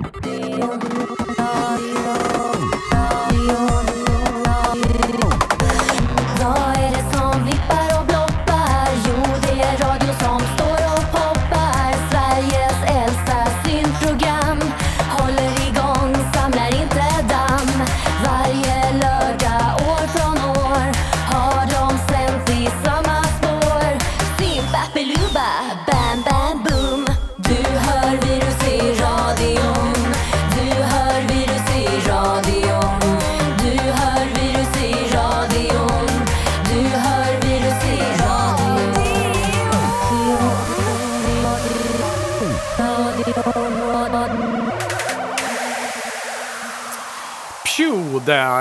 Boom. 0.00 0.41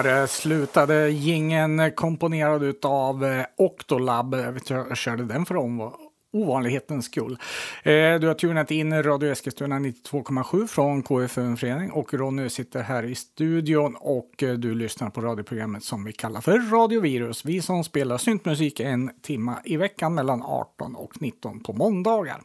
Där 0.04 0.22
eh, 0.22 0.28
slutade 0.28 1.10
gingen 1.10 1.80
eh, 1.80 1.90
komponerad 1.90 2.64
utav 2.64 3.26
eh, 3.26 3.46
Octolab. 3.58 4.36
Jag 4.36 4.52
vet 4.52 4.62
inte, 4.62 4.74
jag 4.74 4.98
körde 4.98 5.24
den 5.24 5.46
för 5.46 5.58
om 5.58 5.92
ovanlighetens 6.32 7.06
skull. 7.06 7.38
Eh, 7.84 7.92
du 8.20 8.28
har 8.28 8.34
tunat 8.34 8.72
in 8.72 9.04
Radio 9.04 9.32
Eskilstuna 9.32 9.80
92,7 9.80 10.68
från 10.68 11.04
KFUM 11.04 11.58
Förening 11.58 11.92
och 11.92 12.14
Ronny 12.14 12.50
sitter 12.50 12.82
här 12.82 13.04
i 13.04 13.16
studion 13.16 13.96
och 14.00 14.44
eh, 14.44 14.54
du 14.54 14.76
lyssnar 14.76 15.10
på 15.10 15.22
radioprogrammet 15.22 15.84
som 15.84 16.04
vi 16.04 16.14
kallar 16.14 16.42
för 16.42 16.72
Radiovirus. 16.72 17.46
Vi 17.46 17.62
som 17.62 17.84
spelar 17.84 18.18
syntmusik 18.18 18.80
en 18.80 19.12
timma 19.22 19.58
i 19.66 19.78
veckan 19.78 20.16
mellan 20.16 20.44
18 20.44 20.96
och 20.96 21.22
19 21.22 21.64
på 21.64 21.74
måndagar. 21.74 22.42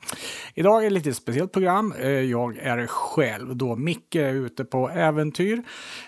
Idag 0.55 0.77
är 0.77 0.81
det 0.81 0.87
ett 0.87 0.93
lite 0.93 1.15
speciellt 1.15 1.53
program. 1.53 1.95
Eh, 1.99 2.09
jag 2.09 2.57
är 2.57 2.87
själv 2.87 3.57
då 3.57 3.77
Micke 3.77 4.15
är 4.15 4.33
ute 4.33 4.65
på 4.65 4.91
äventyr. 4.91 5.63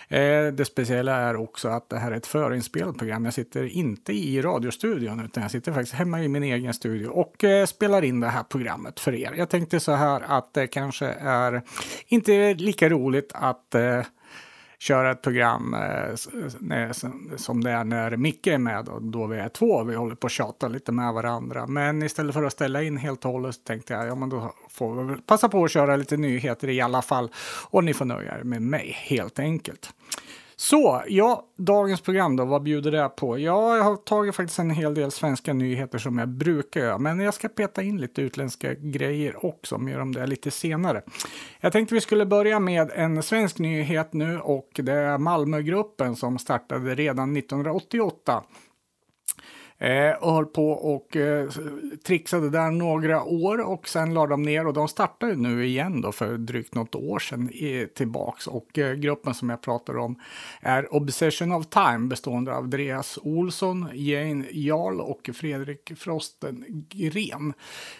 Eh, 0.07 0.47
det 0.53 0.65
speciella 0.65 1.15
är 1.15 1.35
också 1.35 1.67
att 1.67 1.89
det 1.89 1.97
här 1.97 2.11
är 2.11 2.15
ett 2.15 2.27
förinspelat 2.27 2.97
program. 2.97 3.25
Jag 3.25 3.33
sitter 3.33 3.65
inte 3.65 4.13
i 4.13 4.41
radiostudion 4.41 5.25
utan 5.25 5.43
jag 5.43 5.51
sitter 5.51 5.73
faktiskt 5.73 5.95
hemma 5.95 6.23
i 6.23 6.27
min 6.27 6.43
egen 6.43 6.73
studio 6.73 7.07
och 7.07 7.43
eh, 7.43 7.65
spelar 7.69 8.01
in 8.03 8.19
det 8.19 8.27
här 8.27 8.43
programmet 8.43 8.99
för 8.99 9.15
er. 9.15 9.33
Jag 9.37 9.49
tänkte 9.49 9.79
så 9.79 9.91
här 9.91 10.21
att 10.27 10.53
det 10.53 10.67
kanske 10.67 11.05
är 11.21 11.61
inte 12.07 12.53
lika 12.53 12.89
roligt 12.89 13.31
att 13.33 13.75
eh, 13.75 14.01
köra 14.79 15.11
ett 15.11 15.21
program 15.21 15.73
eh, 15.73 16.15
som- 17.37 17.63
det 17.63 17.71
är 17.71 17.83
när 17.83 18.17
Micke 18.17 18.47
är 18.47 18.57
med 18.57 18.89
och 18.89 19.01
då 19.03 19.27
vi 19.27 19.37
är 19.37 19.49
två. 19.49 19.83
Vi 19.83 19.95
håller 19.95 20.15
på 20.15 20.27
att 20.27 20.33
tjata 20.33 20.67
lite 20.67 20.91
med 20.91 21.13
varandra. 21.13 21.67
Men 21.67 22.03
istället 22.03 22.33
för 22.35 22.43
att 22.43 22.53
ställa 22.53 22.83
in 22.83 22.97
helt 22.97 23.25
och 23.25 23.31
hållet 23.31 23.55
så 23.55 23.61
tänkte 23.61 23.93
jag 23.93 24.07
ja, 24.07 24.15
men 24.15 24.29
då 24.29 24.53
får 24.69 25.03
vi 25.03 25.21
passa 25.21 25.49
på 25.49 25.63
att 25.63 25.71
köra 25.71 25.95
lite 25.95 26.17
nyheter 26.17 26.69
i 26.69 26.81
alla 26.81 27.01
fall. 27.01 27.31
Och 27.69 27.83
ni 27.83 27.93
får 27.93 28.05
nöja 28.05 28.37
er 28.39 28.43
med 28.43 28.61
mig 28.61 28.97
helt 28.99 29.39
enkelt. 29.39 29.89
Så, 30.61 31.03
ja, 31.07 31.45
dagens 31.57 32.01
program 32.01 32.35
då, 32.35 32.45
vad 32.45 32.63
bjuder 32.63 32.91
det 32.91 33.09
på? 33.09 33.39
Ja, 33.39 33.77
jag 33.77 33.83
har 33.83 33.95
tagit 33.95 34.35
faktiskt 34.35 34.59
en 34.59 34.69
hel 34.69 34.93
del 34.93 35.11
svenska 35.11 35.53
nyheter 35.53 35.97
som 35.97 36.17
jag 36.17 36.29
brukar 36.29 36.79
göra, 36.79 36.97
men 36.97 37.19
jag 37.19 37.33
ska 37.33 37.47
peta 37.47 37.83
in 37.83 38.01
lite 38.01 38.21
utländska 38.21 38.73
grejer 38.73 39.45
också, 39.45 39.77
mer 39.77 39.99
om 39.99 40.11
det 40.11 40.27
lite 40.27 40.51
senare. 40.51 41.01
Jag 41.59 41.71
tänkte 41.71 41.95
vi 41.95 42.01
skulle 42.01 42.25
börja 42.25 42.59
med 42.59 42.91
en 42.93 43.23
svensk 43.23 43.59
nyhet 43.59 44.13
nu 44.13 44.39
och 44.39 44.69
det 44.73 44.93
är 44.93 45.17
Malmögruppen 45.17 46.15
som 46.15 46.39
startade 46.39 46.95
redan 46.95 47.37
1988. 47.37 48.43
Eh, 49.81 50.11
och 50.11 50.33
höll 50.33 50.45
på 50.45 50.71
och 50.71 51.15
eh, 51.15 51.49
trixade 52.03 52.49
där 52.49 52.71
några 52.71 53.23
år 53.23 53.67
och 53.67 53.87
sen 53.87 54.13
la 54.13 54.27
de 54.27 54.41
ner 54.41 54.67
och 54.67 54.73
de 54.73 54.87
startade 54.87 55.35
nu 55.35 55.65
igen 55.65 56.01
då 56.01 56.11
för 56.11 56.37
drygt 56.37 56.75
något 56.75 56.95
år 56.95 57.19
sedan 57.19 57.49
i, 57.49 57.87
tillbaks. 57.95 58.47
Och 58.47 58.77
eh, 58.77 58.93
gruppen 58.93 59.33
som 59.33 59.49
jag 59.49 59.61
pratar 59.61 59.97
om 59.97 60.19
är 60.61 60.95
Obsession 60.95 61.51
of 61.51 61.67
Time 61.67 62.07
bestående 62.07 62.51
av 62.51 62.63
Andreas 62.63 63.19
Olsson, 63.21 63.89
Jane 63.93 64.45
Jarl 64.51 65.01
och 65.01 65.29
Fredrik 65.33 65.91
Frosten 65.97 66.65
Gren. 66.89 67.53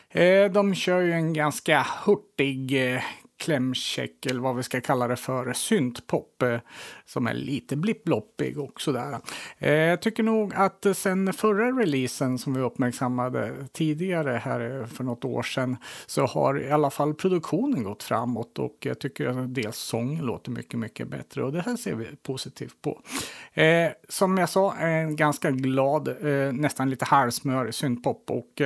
Eh, 0.09 0.51
de 0.51 0.75
kör 0.75 0.99
ju 0.99 1.11
en 1.11 1.33
ganska 1.33 1.85
hurtig 2.05 2.93
eh, 2.93 3.01
klämkäck 3.39 4.25
eller 4.25 4.41
vad 4.41 4.55
vi 4.55 4.63
ska 4.63 4.81
kalla 4.81 5.07
det 5.07 5.15
för, 5.15 5.53
syntpop 5.53 6.41
eh, 6.41 6.59
som 7.05 7.27
är 7.27 7.33
lite 7.33 7.75
blipploppig 7.75 8.59
och 8.59 8.81
sådär. 8.81 9.19
Eh, 9.57 9.73
jag 9.73 10.01
tycker 10.01 10.23
nog 10.23 10.53
att 10.55 10.85
sen 10.93 11.33
förra 11.33 11.71
releasen 11.71 12.37
som 12.37 12.53
vi 12.53 12.61
uppmärksammade 12.61 13.67
tidigare 13.71 14.31
här 14.43 14.79
eh, 14.79 14.85
för 14.85 15.03
något 15.03 15.25
år 15.25 15.43
sedan 15.43 15.77
så 16.05 16.25
har 16.25 16.61
i 16.61 16.71
alla 16.71 16.89
fall 16.89 17.13
produktionen 17.13 17.83
gått 17.83 18.03
framåt 18.03 18.59
och 18.59 18.77
jag 18.79 18.99
tycker 18.99 19.27
att 19.27 19.55
dels 19.55 19.77
sången 19.77 20.25
låter 20.25 20.51
mycket, 20.51 20.79
mycket 20.79 21.07
bättre 21.07 21.43
och 21.43 21.51
det 21.53 21.61
här 21.61 21.75
ser 21.75 21.95
vi 21.95 22.05
positivt 22.23 22.81
på. 22.81 23.01
Som 24.09 24.37
jag 24.37 24.49
sa, 24.49 24.75
en 24.75 25.15
ganska 25.15 25.51
glad, 25.51 26.15
nästan 26.53 26.89
lite 26.89 27.05
halvsmörig 27.05 27.73
syntpop 27.73 28.31
och 28.31 28.61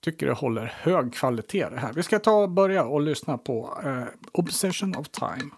tycker 0.00 0.26
det 0.26 0.32
håller 0.32 0.74
hög 0.76 1.14
kvalitet 1.14 1.68
det 1.70 1.78
här. 1.80 1.92
Vi 1.92 2.02
ska 2.02 2.18
ta 2.18 2.32
och 2.32 2.50
börja 2.50 2.84
och 2.84 3.00
lyssna 3.00 3.38
på 3.38 3.78
eh, 3.84 4.04
Obsession 4.32 4.96
of 4.96 5.08
Time. 5.08 5.50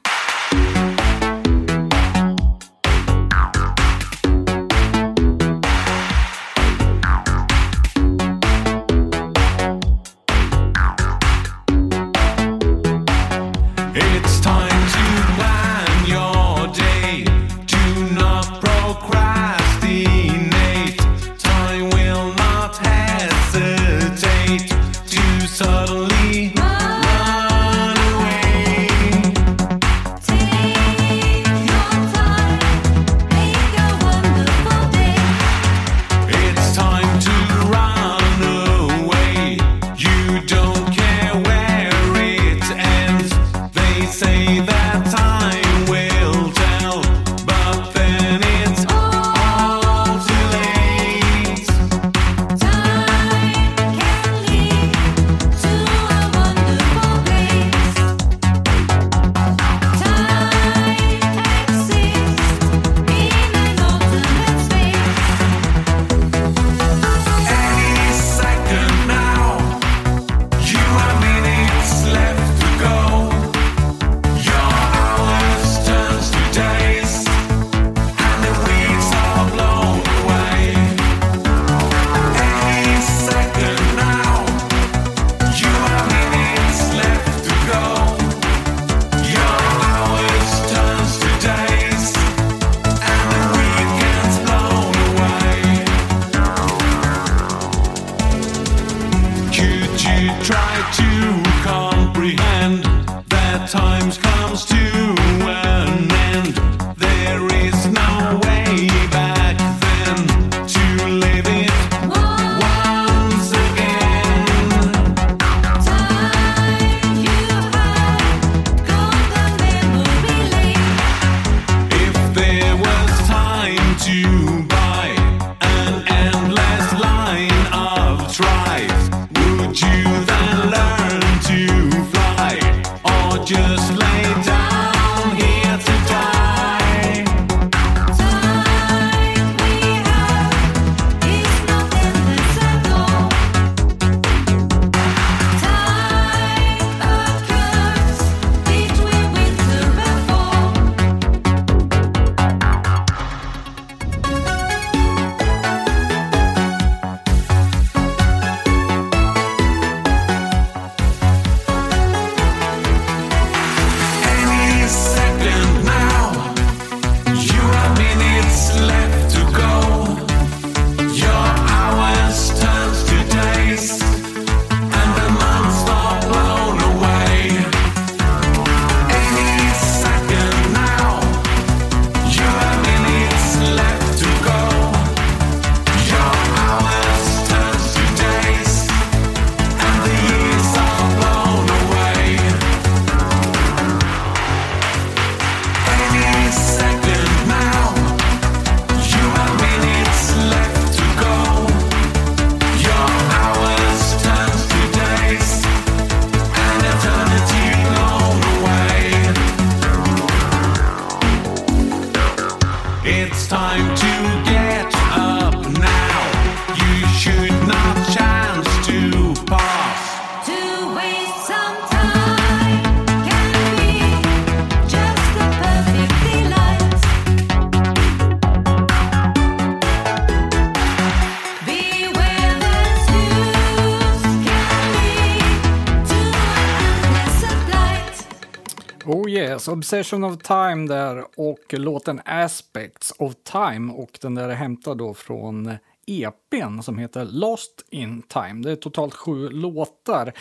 Yes, 239.62 239.68
Obsession 239.68 240.24
of 240.24 240.42
Time 240.42 240.88
där 240.88 241.24
och 241.36 241.74
låten 241.74 242.20
Aspects 242.24 243.12
of 243.18 243.34
Time 243.44 243.92
och 243.92 244.18
den 244.20 244.34
där 244.34 244.48
är 244.48 244.54
hämtad 244.54 244.98
då 244.98 245.14
från 245.14 245.76
EPn 246.06 246.82
som 246.82 246.98
heter 246.98 247.24
Lost 247.24 247.84
in 247.90 248.22
Time. 248.22 248.62
Det 248.62 248.70
är 248.70 248.76
totalt 248.76 249.14
sju 249.14 249.48
låtar. 249.48 250.32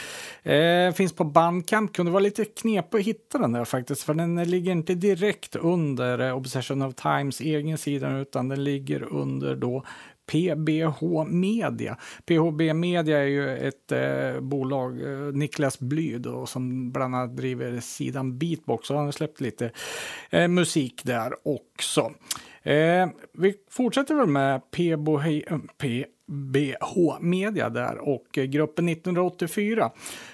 Eh, 0.44 0.94
finns 0.94 1.14
på 1.14 1.24
Bandcamp, 1.24 1.94
kunde 1.94 2.12
vara 2.12 2.24
lite 2.24 2.46
knepigt 2.46 2.96
att 2.96 3.02
hitta 3.02 3.38
den 3.38 3.52
där 3.52 3.66
faktiskt 3.66 4.04
för 4.04 4.14
den 4.14 4.44
ligger 4.44 4.72
inte 4.72 4.96
direkt 4.96 5.56
under 5.56 6.34
Obsession 6.34 6.82
of 6.82 6.96
Times 6.96 7.42
egen 7.42 7.78
sida 7.78 8.18
utan 8.18 8.48
den 8.48 8.64
ligger 8.64 9.04
under 9.14 9.56
då 9.56 9.84
PBH 10.32 11.26
Media. 11.28 11.98
PHB 12.26 12.74
Media 12.74 13.20
är 13.20 13.28
ju 13.28 13.58
ett 13.58 13.92
eh, 13.92 14.42
bolag, 14.42 15.02
eh, 15.02 15.34
Niklas 15.34 15.80
Bly 15.80 16.18
då, 16.18 16.46
som 16.46 16.92
bland 16.92 17.16
annat 17.16 17.38
driver 17.38 17.80
sidan 17.80 18.38
Beatbox 18.38 18.90
och 18.90 18.96
han 18.96 19.06
har 19.06 19.12
släppt 19.12 19.42
lite 19.42 19.72
eh, 20.30 20.48
musik 20.48 21.02
där 21.04 21.34
också. 21.44 22.12
Eh, 22.64 23.10
vi 23.34 23.54
fortsätter 23.70 24.16
väl 24.16 24.28
med 24.28 24.72
PBH, 24.72 25.26
PBH 25.78 27.20
Media 27.20 27.70
där 27.70 27.98
och 27.98 28.38
eh, 28.38 28.44
gruppen 28.44 28.90
1984. 28.90 29.92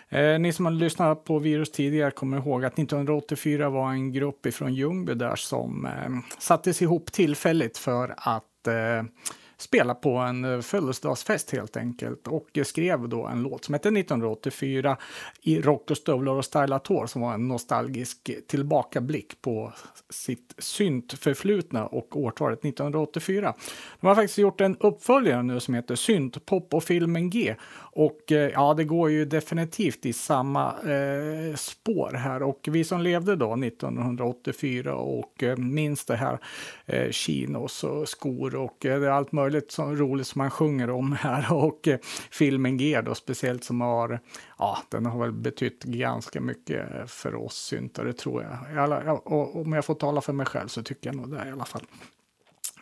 Eh, 0.10 0.40
ni 0.40 0.54
som 0.54 0.66
har 0.66 0.72
lyssnat 0.72 1.24
på 1.24 1.40
Virus 1.40 1.72
tidigare 1.72 2.12
kommer 2.12 2.38
ihåg 2.38 2.66
att 2.66 2.80
1984 2.80 3.70
var 3.70 3.92
en 3.92 4.12
grupp 4.12 4.46
ifrån 4.46 4.74
Ljungby 4.74 5.14
där 5.14 5.36
som 5.36 5.86
eh, 5.86 6.38
sattes 6.40 6.82
ihop 6.82 7.12
tillfälligt 7.12 7.78
för 7.78 8.14
att 8.18 8.68
eh, 8.68 9.04
spela 9.58 9.96
på 9.96 10.16
en 10.18 10.46
eh, 10.46 10.62
födelsedagsfest 10.62 11.52
helt 11.52 11.78
enkelt. 11.78 12.28
Och 12.28 12.60
skrev 12.66 13.10
då 13.10 13.26
en 13.26 13.42
låt 13.42 13.66
som 13.66 13.74
hette 13.74 13.90
1984 13.90 14.98
i 15.42 15.62
rock 15.62 15.92
och 15.92 15.98
stövlar 15.98 16.34
och 16.34 16.46
stylat 16.46 16.88
hår 16.88 17.06
som 17.06 17.22
var 17.22 17.34
en 17.34 17.48
nostalgisk 17.48 18.32
tillbakablick 18.48 19.42
på 19.42 19.74
sitt 20.10 20.56
syntförflutna 20.58 21.88
och 21.88 22.18
årtalet 22.18 22.66
1984. 22.66 23.54
De 24.00 24.08
har 24.08 24.16
faktiskt 24.16 24.38
gjort 24.38 24.62
en 24.62 24.78
uppföljare 24.80 25.44
nu 25.44 25.60
som 25.60 25.74
heter 25.74 25.96
Synt, 25.96 26.46
pop 26.46 26.74
och 26.74 26.84
filmen 26.84 27.30
G. 27.30 27.56
Och 27.98 28.32
eh, 28.32 28.52
ja, 28.52 28.74
det 28.74 28.84
går 28.84 29.10
ju 29.12 29.26
definitivt 29.26 30.06
i 30.06 30.14
samma 30.14 30.66
eh, 30.68 31.56
spår 31.56 32.14
här. 32.14 32.44
Och 32.44 32.68
vi 32.72 32.84
som 32.84 33.02
levde 33.02 33.36
då 33.36 33.54
1984 33.54 34.96
och 34.96 35.44
eh, 35.44 35.58
minns 35.58 36.06
det 36.06 36.16
här 36.16 36.40
eh, 36.86 37.12
chinos 37.12 37.84
och 37.84 38.10
skor 38.10 38.56
och 38.56 38.86
eh, 38.86 39.16
allt 39.16 39.32
möjligt 39.32 39.47
så 39.72 39.96
roligt 39.96 40.28
som 40.28 40.40
man 40.40 40.52
sjunger 40.52 40.90
om 40.90 41.12
här 41.12 41.54
och 41.54 41.88
eh, 41.88 42.00
filmen 42.32 42.78
G 42.78 43.02
då 43.02 43.16
speciellt 43.16 43.64
som 43.64 43.82
har, 43.82 44.20
ja, 44.58 44.78
den 44.90 45.06
har 45.06 45.20
väl 45.20 45.32
betytt 45.32 45.84
ganska 45.84 46.42
mycket 46.42 47.12
för 47.12 47.36
oss 47.36 47.56
syntare 47.56 48.14
tror 48.14 48.44
jag. 48.44 48.78
Alla, 48.78 49.04
ja, 49.04 49.22
och 49.26 49.62
om 49.62 49.74
jag 49.74 49.86
får 49.86 49.96
tala 49.96 50.22
för 50.22 50.34
mig 50.34 50.46
själv 50.46 50.68
så 50.68 50.84
tycker 50.84 51.10
jag 51.10 51.16
nog 51.16 51.32
det 51.32 51.48
i 51.48 51.52
alla 51.52 51.66
fall. 51.66 51.84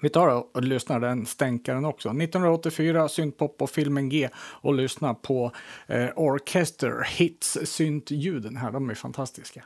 Vi 0.01 0.09
tar 0.09 0.27
och 0.27 0.63
lyssnar 0.63 0.99
den 0.99 1.25
stänkaren 1.25 1.85
också. 1.85 2.09
1984, 2.09 3.09
syntpop 3.09 3.61
och 3.61 3.69
filmen 3.69 4.09
G 4.09 4.29
och 4.37 4.73
lyssnar 4.73 5.13
på 5.13 5.51
eh, 5.87 6.09
Orchester 6.15 7.03
Hits 7.17 7.57
syntljuden 7.63 8.55
här. 8.57 8.71
De 8.71 8.89
är 8.89 8.95
fantastiska. 8.95 9.63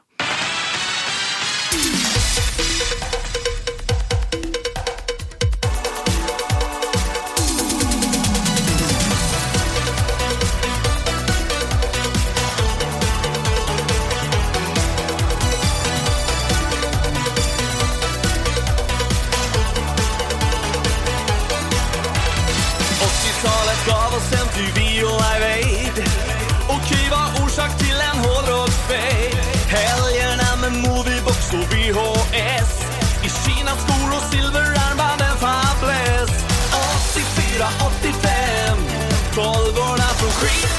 Creep. 40.40 40.79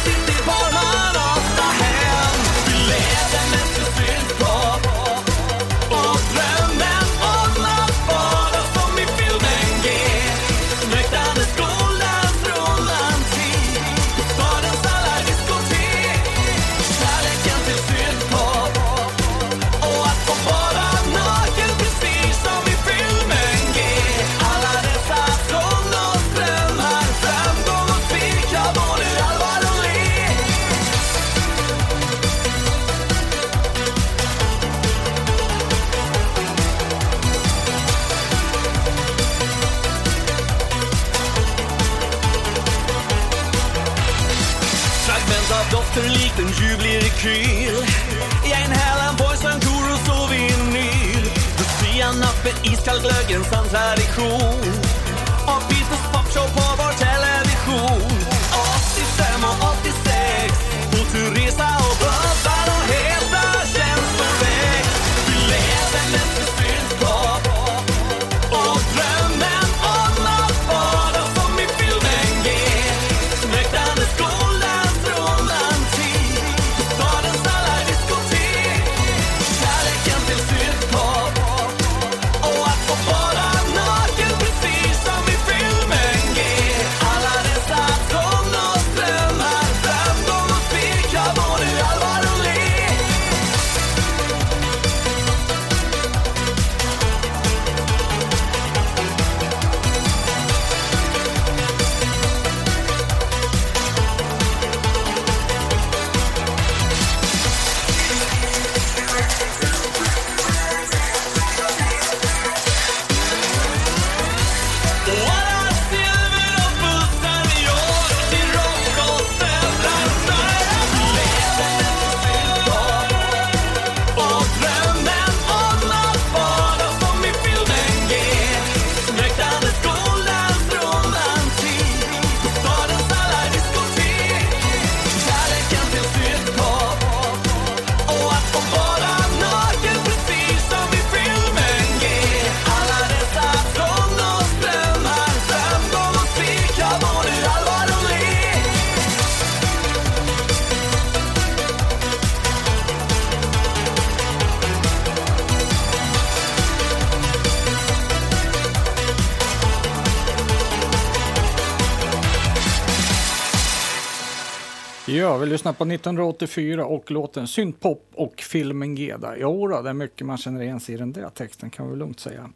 Ja, 165.30 165.36
vi 165.36 165.46
lyssnar 165.46 165.72
på 165.72 165.84
1984 165.84 166.86
och 166.86 167.10
låten 167.10 167.48
Syntpop 167.48 168.10
och 168.14 168.40
filmen 168.40 168.96
Geda. 168.96 169.34
Jo 169.38 169.68
då, 169.68 169.82
det 169.82 169.90
är 169.90 169.94
mycket 169.94 170.26
man 170.26 170.36
känner 170.36 170.62
igen 170.62 170.80
sig 170.80 170.94
i 170.94 170.98
den 170.98 171.12
där 171.12 171.28
texten 171.28 171.70
kan 171.70 171.90
vi 171.90 171.96
lugnt 171.96 172.20
säga. 172.20 172.50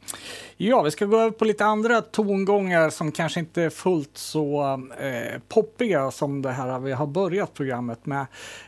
Ja, 0.56 0.82
vi 0.82 0.90
ska 0.90 1.04
gå 1.06 1.18
över 1.18 1.30
på 1.30 1.44
lite 1.44 1.64
andra 1.64 2.00
tongångar 2.00 2.90
som 2.90 3.12
kanske 3.12 3.40
inte 3.40 3.62
är 3.62 3.70
fullt 3.70 4.18
så 4.18 4.62
eh, 4.98 5.40
poppiga 5.48 6.10
som 6.10 6.42
det 6.42 6.50
här 6.50 6.78
vi 6.78 6.92
har 6.92 7.06
börjat 7.06 7.54
programmet 7.54 8.06
med. 8.06 8.26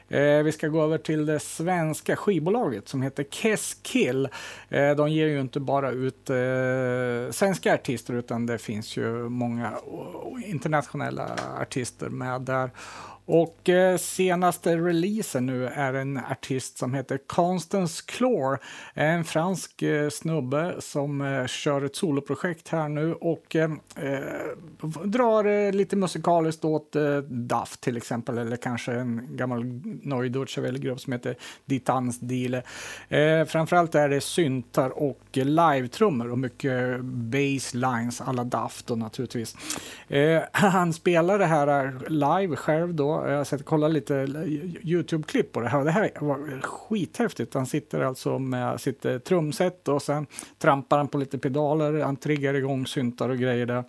Eh, 0.08 0.42
vi 0.42 0.52
ska 0.52 0.68
gå 0.68 0.82
över 0.82 0.98
till 0.98 1.26
det 1.26 1.40
svenska 1.40 2.16
skivbolaget 2.16 2.88
som 2.88 3.02
heter 3.02 3.25
Kesskill. 3.30 4.28
Eh, 4.68 4.90
de 4.90 5.08
ger 5.08 5.26
ju 5.26 5.40
inte 5.40 5.60
bara 5.60 5.90
ut 5.90 6.30
eh, 6.30 6.36
svenska 7.30 7.75
artister 7.75 8.14
utan 8.14 8.46
det 8.46 8.58
finns 8.58 8.96
ju 8.96 9.28
många 9.28 9.72
internationella 10.44 11.36
artister 11.60 12.08
med 12.08 12.40
där. 12.40 12.70
Och 13.26 13.68
eh, 13.68 13.97
senaste 13.97 14.76
releasen 14.76 15.47
nu 15.47 15.66
är 15.66 15.95
en 15.95 16.16
artist 16.16 16.78
som 16.78 16.95
heter 16.95 17.18
Constance 17.26 18.04
Clore. 18.06 18.59
En 18.95 19.25
fransk 19.25 19.83
eh, 19.83 20.09
snubbe 20.09 20.75
som 20.78 21.21
eh, 21.21 21.47
kör 21.47 21.85
ett 21.85 21.97
soloprojekt 21.97 22.68
här 22.68 22.88
nu 22.88 23.14
och 23.14 23.56
eh, 23.56 23.71
eh, 23.97 24.21
drar 25.04 25.45
eh, 25.45 25.73
lite 25.73 25.97
musikaliskt 25.97 26.64
åt 26.64 26.97
eh, 26.97 27.18
Duff 27.18 27.76
till 27.76 27.97
exempel 27.97 28.38
eller 28.38 28.56
kanske 28.56 28.92
en 28.92 29.37
gammal 29.37 29.64
Neudeutsche 30.02 30.61
Welle-grupp 30.61 31.00
som 31.00 31.12
heter 31.12 31.37
Die 31.64 31.80
Tanzdiele. 31.80 32.62
Eh, 33.09 33.45
framförallt 33.45 33.95
är 33.95 34.09
det 34.09 34.21
syntar 34.21 34.90
och 35.02 35.23
live-trummor 35.33 36.30
och 36.30 36.38
mycket 36.38 37.00
basslines 37.00 38.21
alla 38.21 38.45
Duff 38.45 38.83
då 38.87 38.95
naturligtvis. 38.95 39.56
Eh, 40.09 40.42
han 40.52 40.92
spelar 40.92 41.38
det 41.38 41.47
här 41.47 41.85
eh, 41.85 42.09
live 42.09 42.56
själv 42.56 42.95
då. 42.95 43.15
Eh, 43.25 43.30
jag 43.30 43.37
har 43.37 43.44
sett 43.44 43.64
kolla 43.64 43.88
lite 43.88 44.16
eh, 44.16 44.26
Youtube-klipp 44.88 45.52
på 45.52 45.61
det 45.61 45.68
här. 45.68 45.85
Det 45.85 45.90
här 45.90 46.11
var 46.20 46.61
skithäftigt. 46.61 47.54
Han 47.54 47.66
sitter 47.66 48.00
alltså 48.00 48.38
med 48.38 48.80
sitt 48.80 49.04
eh, 49.04 49.18
trumset 49.18 49.88
och 49.88 50.02
sen 50.02 50.26
trampar 50.58 50.96
han 50.99 51.08
på 51.08 51.18
lite 51.18 51.38
pedaler. 51.38 52.00
Han 52.00 52.16
triggar 52.16 52.54
igång 52.54 52.87
syntar 52.87 53.28
och 53.28 53.38
grejer 53.38 53.66
där. 53.66 53.85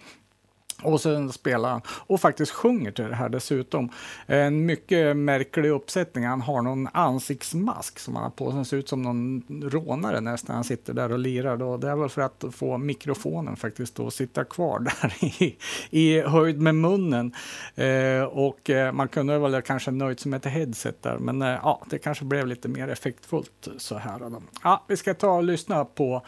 Och 0.83 1.01
sen 1.01 1.31
spelar 1.31 1.69
han 1.69 1.81
och 1.87 2.21
faktiskt 2.21 2.51
sjunger 2.51 2.91
till 2.91 3.05
det 3.05 3.15
här 3.15 3.29
dessutom. 3.29 3.89
En 4.25 4.65
mycket 4.65 5.17
märklig 5.17 5.69
uppsättning. 5.69 6.25
Han 6.25 6.41
har 6.41 6.61
någon 6.61 6.87
ansiktsmask 6.93 7.99
som 7.99 8.15
han 8.15 8.23
har 8.23 8.31
på 8.31 8.45
sig. 8.45 8.55
Han 8.55 8.65
ser 8.65 8.77
ut 8.77 8.89
som 8.89 9.01
någon 9.01 9.43
rånare 9.63 10.21
nästan. 10.21 10.55
Han 10.55 10.63
sitter 10.63 10.93
där 10.93 11.11
och 11.11 11.19
lirar. 11.19 11.57
Då. 11.57 11.77
Det 11.77 11.89
är 11.89 11.95
väl 11.95 12.09
för 12.09 12.21
att 12.21 12.43
få 12.51 12.77
mikrofonen 12.77 13.55
faktiskt 13.55 13.99
att 13.99 14.13
sitta 14.13 14.43
kvar 14.43 14.79
där 15.01 15.13
i, 15.25 15.55
i 15.89 16.21
höjd 16.21 16.61
med 16.61 16.75
munnen. 16.75 17.33
Eh, 17.75 18.23
och 18.23 18.69
eh, 18.69 18.91
man 18.91 19.07
kunde 19.07 19.39
väl 19.39 19.61
kanske 19.61 19.91
nöjt 19.91 20.19
sig 20.19 20.29
med 20.29 20.45
ett 20.45 20.53
headset 20.53 21.03
där. 21.03 21.17
Men 21.17 21.41
eh, 21.41 21.47
ja, 21.47 21.83
det 21.89 21.99
kanske 21.99 22.25
blev 22.25 22.47
lite 22.47 22.67
mer 22.67 22.87
effektfullt 22.87 23.67
så 23.77 23.97
här. 23.97 24.21
Ja, 24.63 24.83
vi 24.87 24.97
ska 24.97 25.13
ta 25.13 25.29
och 25.29 25.43
lyssna 25.43 25.85
på 25.85 26.23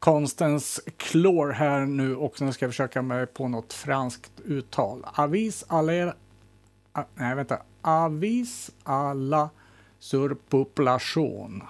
konstens 0.00 0.80
klor 0.96 1.50
här 1.50 1.86
nu 1.86 2.16
och 2.16 2.40
nu 2.40 2.52
ska 2.52 2.64
jag 2.64 2.72
försöka 2.72 3.02
mig 3.02 3.26
på 3.26 3.48
något 3.48 3.72
franskt 3.72 4.32
uttal. 4.44 5.06
Avis 5.14 5.64
aller... 5.68 6.14
Ah, 6.92 7.04
nej, 7.14 7.34
vänta. 7.34 7.62
Avis 7.82 8.70
alla 8.82 9.36
la 9.36 9.50
surpopulation. 9.98 11.62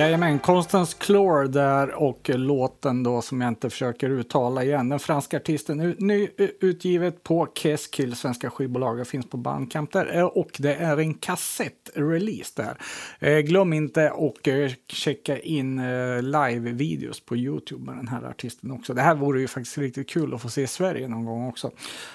Jajamän, 0.00 0.38
Constance 0.38 0.96
Clore 1.00 1.48
där 1.48 1.94
och 2.02 2.30
låten 2.34 3.02
då 3.02 3.22
som 3.22 3.40
jag 3.40 3.48
inte 3.48 3.70
försöker 3.70 4.10
uttala 4.10 4.64
igen. 4.64 4.88
Den 4.88 4.98
franska 4.98 5.36
artisten, 5.36 5.80
u- 5.80 5.96
ny, 5.98 6.28
utgivet 6.60 7.22
på 7.22 7.48
Keskill, 7.54 8.16
svenska 8.16 8.50
skivbolaget, 8.50 9.08
finns 9.08 9.30
på 9.30 9.36
Bandcamp 9.36 9.92
där. 9.92 10.16
Eh, 10.18 10.24
och 10.24 10.50
det 10.58 10.74
är 10.74 10.96
en 10.96 11.14
kassettrelease 11.14 12.52
där. 12.62 12.78
Eh, 13.18 13.38
glöm 13.38 13.72
inte 13.72 14.10
och 14.10 14.48
eh, 14.48 14.70
checka 14.88 15.38
in 15.38 15.78
eh, 15.78 16.22
live-videos 16.22 17.20
på 17.26 17.36
Youtube 17.36 17.84
med 17.84 17.96
den 17.96 18.08
här 18.08 18.22
artisten 18.24 18.70
också. 18.70 18.94
Det 18.94 19.02
här 19.02 19.14
vore 19.14 19.40
ju 19.40 19.48
faktiskt 19.48 19.78
riktigt 19.78 20.08
kul 20.10 20.34
att 20.34 20.42
få 20.42 20.48
se 20.48 20.62
i 20.62 20.66
Sverige 20.66 21.08
någon 21.08 21.24
gång 21.24 21.48
också. 21.48 21.70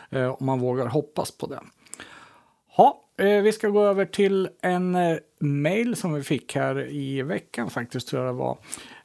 Eh, 0.10 0.28
om 0.42 0.46
man 0.46 0.60
vågar 0.60 0.86
hoppas 0.88 1.32
på 1.38 1.48
det. 1.48 1.60
Ja, 2.78 3.02
eh, 3.18 3.42
vi 3.42 3.52
ska 3.52 3.70
gå 3.70 3.84
över 3.84 4.06
till 4.06 4.50
en 4.62 4.96
eh, 4.96 5.18
mail 5.46 5.96
som 5.96 6.14
vi 6.14 6.24
fick 6.24 6.56
här 6.56 6.90
i 6.90 7.22
veckan 7.22 7.70
faktiskt 7.70 8.08
tror 8.08 8.26
jag 8.26 8.36
det 8.36 8.38
var. 8.38 8.58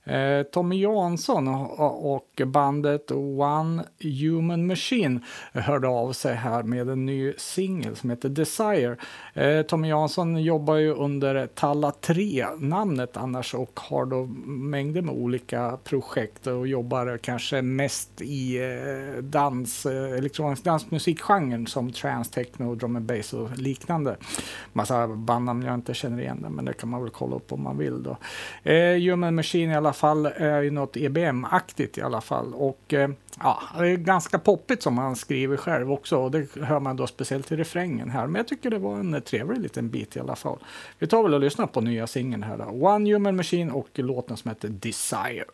Eh, 0.05 0.43
Tommy 0.43 0.81
Jansson 0.81 1.49
och, 1.49 2.43
bandet 2.47 3.11
One 3.39 3.85
Human 4.23 4.67
Machine 4.67 5.21
hörde 5.53 5.89
av 5.89 6.13
sig 6.13 6.35
här 6.35 6.63
med 6.63 6.89
en 6.89 7.07
ny 7.07 7.33
singel 7.37 7.97
som 7.97 8.11
heter 8.11 8.29
Desire. 8.29 8.97
Eh, 9.35 9.63
Tommy 9.63 9.89
Jansson 9.89 10.43
jobbar 10.43 10.77
ju 10.77 10.95
under 10.95 11.47
Talla 11.47 11.91
3-namnet 11.91 13.17
annars 13.17 13.55
och 13.55 13.81
har 13.81 14.07
då 14.07 14.27
mängder 14.47 15.03
med 15.03 15.15
olika 15.15 15.79
projekt 15.85 16.47
och 16.47 16.67
jobbar 16.67 17.19
kanske 17.23 17.63
mest 17.63 18.21
i 18.21 18.57
eh, 18.59 19.23
dans, 19.23 19.87
elektronisk 19.87 20.65
dansmusikgenren 20.65 21.67
som 21.67 21.93
trance, 21.93 22.33
techno, 22.33 22.75
drum 22.75 22.97
and 22.97 23.05
bass 23.05 23.33
och 23.33 23.59
liknande. 23.59 24.17
Massa 24.73 25.09
bandnamn 25.09 25.63
jag 25.63 25.75
inte 25.75 25.95
känner 25.95 26.21
igen, 26.21 26.47
men 26.51 26.65
det 26.65 26.73
kan 26.73 26.89
man 26.89 27.03
väl 27.03 27.11
kolla 27.11 27.37
upp 27.37 27.53
om 27.53 27.63
man 27.63 27.79
vill 27.79 28.03
då. 28.03 28.17
Human 29.11 29.35
Machine 29.35 29.71
i 29.71 29.75
alla 29.75 29.90
alla 29.91 29.95
fall 29.95 30.27
eh, 30.27 30.33
är 30.37 30.63
ju 30.63 30.71
något 30.71 30.97
EBM-aktigt 30.97 31.99
i 31.99 32.03
alla 32.03 32.21
fall 32.21 32.55
och 32.55 32.95
eh, 32.95 33.11
ja, 33.39 33.63
det 33.79 33.89
är 33.89 33.97
ganska 33.97 34.39
poppigt 34.39 34.83
som 34.83 34.99
han 34.99 35.17
skriver 35.17 35.57
själv 35.57 35.93
också 35.93 36.17
och 36.17 36.31
det 36.31 36.57
hör 36.57 36.81
man 36.81 36.97
då 36.97 37.07
speciellt 37.07 37.53
i 37.53 37.57
refrängen 37.57 38.11
här. 38.11 38.27
Men 38.27 38.35
jag 38.35 38.49
tycker 38.49 38.71
det 38.71 38.79
var 38.79 38.99
en 38.99 39.23
trevlig 39.23 39.61
liten 39.61 39.91
bit 39.91 40.17
i 40.17 40.21
alla 40.21 40.37
fall. 40.37 40.59
Vi 40.99 41.07
tar 41.07 41.23
väl 41.23 41.35
och 41.35 41.41
lyssnar 41.41 41.67
på 41.67 41.81
nya 41.81 42.07
singeln 42.07 42.43
här 42.43 42.59
då. 42.59 42.87
One 42.87 43.13
Human 43.13 43.37
Machine 43.37 43.71
och 43.71 43.89
låten 43.95 44.37
som 44.37 44.49
heter 44.49 44.69
Desire. 44.69 45.45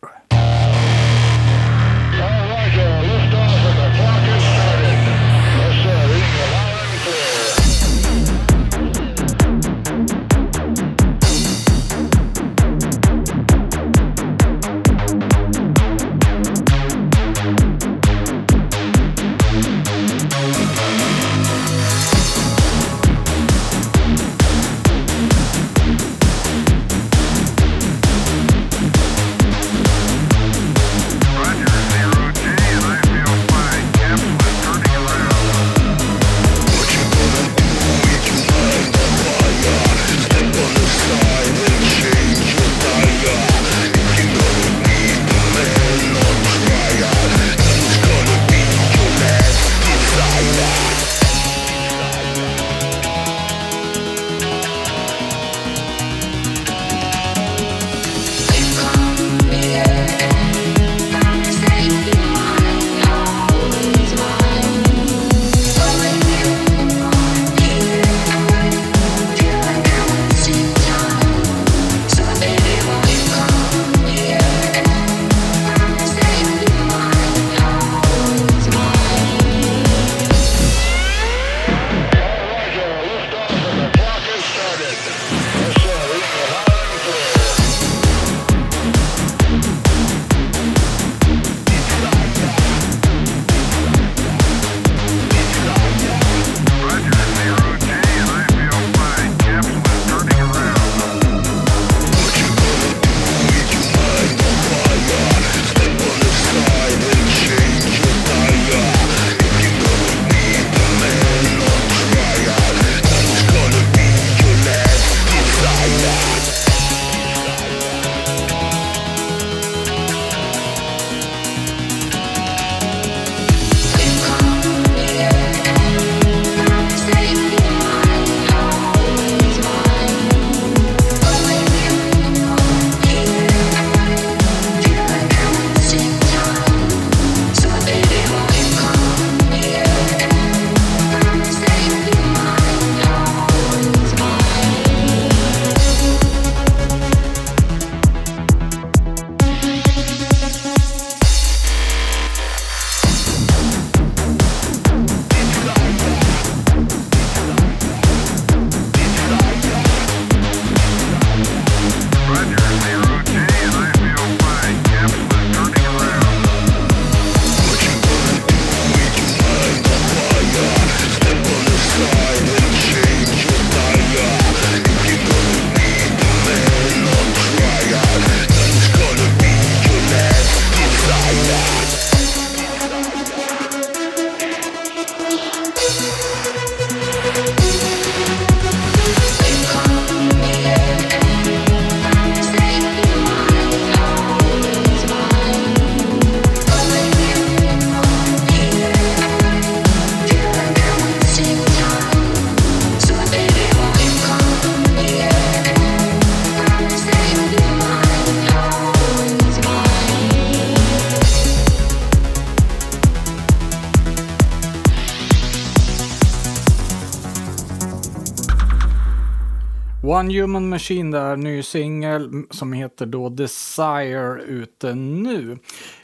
One 220.16 220.40
Human 220.40 220.68
Machine 220.68 221.10
där, 221.10 221.36
ny 221.36 221.62
singel 221.62 222.30
som 222.50 222.72
heter 222.72 223.06
då 223.06 223.28
Desire 223.28 224.42
ute 224.42 224.94
nu. 224.94 225.58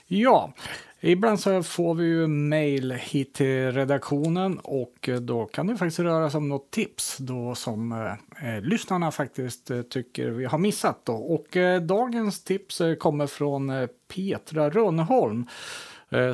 Ja, 0.07 0.53
ibland 1.01 1.41
så 1.41 1.63
får 1.63 1.95
vi 1.95 2.05
ju 2.05 2.27
mail 2.27 2.93
hit 2.93 3.35
till 3.35 3.73
redaktionen 3.73 4.59
och 4.59 5.09
eh, 5.09 5.21
då 5.21 5.47
kan 5.47 5.67
det 5.67 5.77
faktiskt 5.77 5.99
röra 5.99 6.31
sig 6.31 6.39
om 6.39 6.49
något 6.49 6.71
tips 6.71 7.17
då 7.19 7.55
som 7.55 7.93
eh, 7.93 8.57
eh 8.57 8.63
lyssnarna 8.63 9.11
faktiskt 9.11 9.71
eh, 9.71 9.83
tycker 9.83 10.31
vi 10.31 10.45
har 10.45 10.59
missat 10.59 11.01
då. 11.05 11.15
Och 11.15 11.57
eh, 11.57 11.83
dagens 11.83 12.45
tips 12.45 12.83
kommer 12.99 13.27
från 13.27 13.71
eh, 13.71 13.89
Petra 14.15 14.71
Rönnholm 14.71 15.47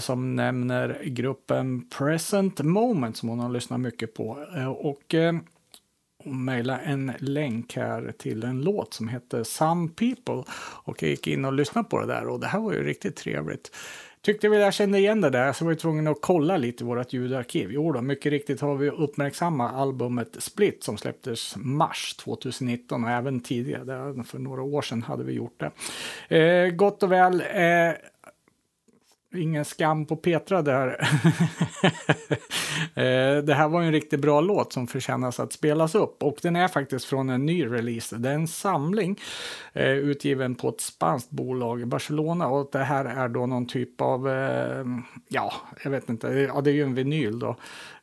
som 0.01 0.37
nämner 0.37 1.03
gruppen 1.05 1.89
Present 1.89 2.61
Moment 2.61 3.17
som 3.17 3.29
hon 3.29 3.41
har 3.41 3.51
lyssnat 3.51 3.81
mycket 3.81 4.15
på. 4.15 4.47
Och 4.79 5.15
och 6.25 6.35
mejla 6.35 6.81
en 6.81 7.13
länk 7.19 7.77
här 7.77 8.13
till 8.19 8.45
en 8.45 8.61
låt 8.61 8.95
som 8.95 9.09
heter 9.09 9.45
Some 9.45 9.89
People. 9.89 10.45
Och 10.85 11.03
jag 11.03 11.11
gick 11.11 11.27
in 11.27 11.45
och 11.45 11.53
lyssnade 11.53 11.89
på 11.89 12.01
det 12.01 12.07
där 12.07 12.29
och 12.29 12.41
det 12.41 12.47
här 12.47 12.61
var 12.61 12.73
ju 12.73 12.85
riktigt 12.85 13.17
trevligt. 13.17 13.71
Tyckte 14.23 14.49
väl 14.49 14.61
jag 14.61 14.75
kände 14.75 14.99
igen 14.99 15.21
det 15.21 15.31
där 15.31 15.53
så 15.53 15.65
var 15.65 15.73
jag 15.73 15.79
tvungen 15.79 16.07
att 16.07 16.19
kolla 16.21 16.57
lite 16.57 16.85
i 16.85 16.87
vårt 16.87 17.13
ljudarkiv. 17.13 17.69
Jo 17.73 17.93
då, 17.93 18.03
mycket 18.03 18.33
riktigt 18.33 18.61
har 18.61 18.77
vi 18.77 18.91
uppmärksammat 18.91 19.75
albumet 19.75 20.37
Split 20.39 20.85
som 20.85 20.99
släpptes 20.99 21.57
mars 21.57 22.17
2019 22.17 23.05
och 23.05 23.11
även 23.11 23.41
tidigare, 23.41 24.25
för 24.25 24.39
några 24.39 24.63
år 24.63 24.83
sedan 24.83 25.03
hade 25.03 25.25
vi 25.25 25.33
gjort 25.33 25.63
det. 26.29 26.37
Eh, 26.37 26.71
gott 26.71 27.03
och 27.03 27.13
väl. 27.13 27.41
Eh, 27.41 27.93
Ingen 29.39 29.65
skam 29.65 30.07
på 30.07 30.17
Petra 30.17 30.63
där. 30.63 31.09
Eh, 32.95 33.37
det 33.45 33.55
här 33.55 33.69
var 33.69 33.81
ju 33.81 33.87
en 33.87 33.93
riktigt 33.93 34.21
bra 34.21 34.41
låt 34.41 34.73
som 34.73 34.87
förtjänas 34.87 35.41
att 35.41 35.53
spelas 35.53 35.95
upp 35.95 36.23
och 36.23 36.39
den 36.43 36.57
är 36.57 36.69
faktiskt 36.69 37.05
från 37.05 37.31
en 37.31 37.47
ny 37.47 37.67
release. 37.67 38.17
Det 38.17 38.29
är 38.31 38.35
en 38.35 38.49
samling 38.49 39.21
eh, 39.73 39.91
utgiven 39.91 40.55
på 40.55 40.69
ett 40.69 40.81
spanskt 40.81 41.31
bolag 41.31 41.81
i 41.81 41.85
Barcelona 41.85 42.49
och 42.49 42.69
det 42.73 42.79
här 42.79 43.05
är 43.05 43.29
då 43.29 43.47
någon 43.47 43.67
typ 43.67 44.01
av, 44.01 44.29
eh, 44.29 44.85
ja, 45.29 45.53
jag 45.85 45.91
vet 45.91 46.09
inte, 46.09 46.29
ja, 46.29 46.61
det 46.61 46.71
är 46.71 46.75
ju 46.75 46.83
en 46.83 46.95
vinyl 46.95 47.39
då. 47.39 47.57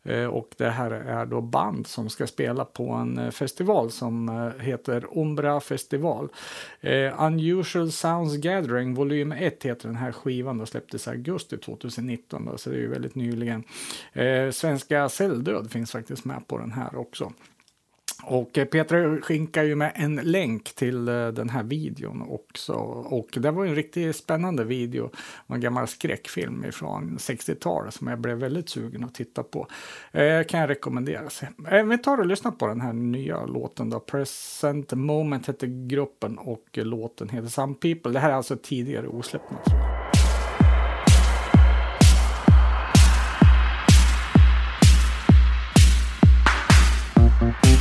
Eh, 0.06 0.26
och 0.26 0.50
det 0.58 0.70
här 0.70 0.92
är 0.92 1.26
då 1.26 1.42
band 1.42 1.88
som 1.88 2.10
ska 2.10 2.28
spela 2.28 2.66
på 2.66 2.92
en 2.92 3.18
eh, 3.18 3.32
festival 3.32 3.92
som 3.92 4.30
eh, 4.30 4.64
heter 4.64 5.06
Umbra 5.18 5.60
festival. 5.60 6.30
Eh, 6.82 7.24
Unusual 7.24 7.92
Sounds 7.92 8.38
Gathering 8.38 8.94
volym 8.94 9.32
1 9.32 9.64
heter 9.64 9.88
den 9.88 9.98
här 9.98 10.12
skivan 10.12 10.62
och 10.62 10.68
släpptes 10.68 11.08
i 11.08 11.10
augusti 11.10 11.58
2019 11.58 12.46
då, 12.46 12.58
så 12.58 12.70
det 12.70 12.76
är 12.76 12.80
ju 12.80 12.90
väldigt 12.90 13.16
nyligen. 13.16 13.64
Eh, 14.14 14.52
svenska 14.52 15.10
Celldöd 15.10 15.72
finns 15.72 15.92
faktiskt 15.92 16.26
med 16.26 16.48
på 16.48 16.58
den 16.58 16.72
här 16.72 16.96
också. 16.96 17.32
Och 18.24 18.58
eh, 18.58 18.66
Peter 18.66 18.84
Petra 18.84 19.22
skinkar 19.22 19.64
ju 19.64 19.76
med 19.76 19.92
en 19.96 20.16
länk 20.16 20.76
till 20.76 21.08
eh, 21.08 21.28
den 21.28 21.50
här 21.50 21.64
videon 21.64 22.22
också. 22.30 22.74
Och 22.74 23.30
det 23.34 23.52
var 23.52 23.64
ju 23.64 23.70
en 23.70 23.76
riktigt 23.76 24.16
spännande 24.16 24.64
video. 24.64 25.10
En 25.48 25.62
gammal 25.62 25.88
skräckfilm 25.88 26.66
från 26.72 27.18
60-talet 27.18 27.94
som 27.94 28.08
jag 28.08 28.20
blev 28.20 28.38
väldigt 28.38 28.70
sugen 28.70 29.04
att 29.04 29.16
titta 29.16 29.44
på. 29.44 29.68
Eh, 30.12 30.44
kan 30.44 30.60
jag 30.60 30.70
rekommendera. 30.70 31.30
Eh, 31.72 31.84
vi 31.84 31.98
tar 31.98 32.18
och 32.18 32.26
lyssnar 32.26 32.52
på 32.52 32.68
den 32.68 32.82
här 32.82 32.94
nya 32.94 33.46
låten 33.46 33.90
då. 33.90 34.00
Present 34.00 34.94
Moment 34.94 35.50
heter 35.50 35.88
gruppen 35.88 36.38
och 36.38 36.66
låten 36.74 37.30
heter 37.30 37.48
Some 37.48 37.74
People. 37.74 38.12
Det 38.12 38.20
här 38.20 38.30
är 38.30 38.34
alltså 38.34 38.58
tidigare 38.64 39.08
osläppt 39.08 39.52
material. 39.52 40.25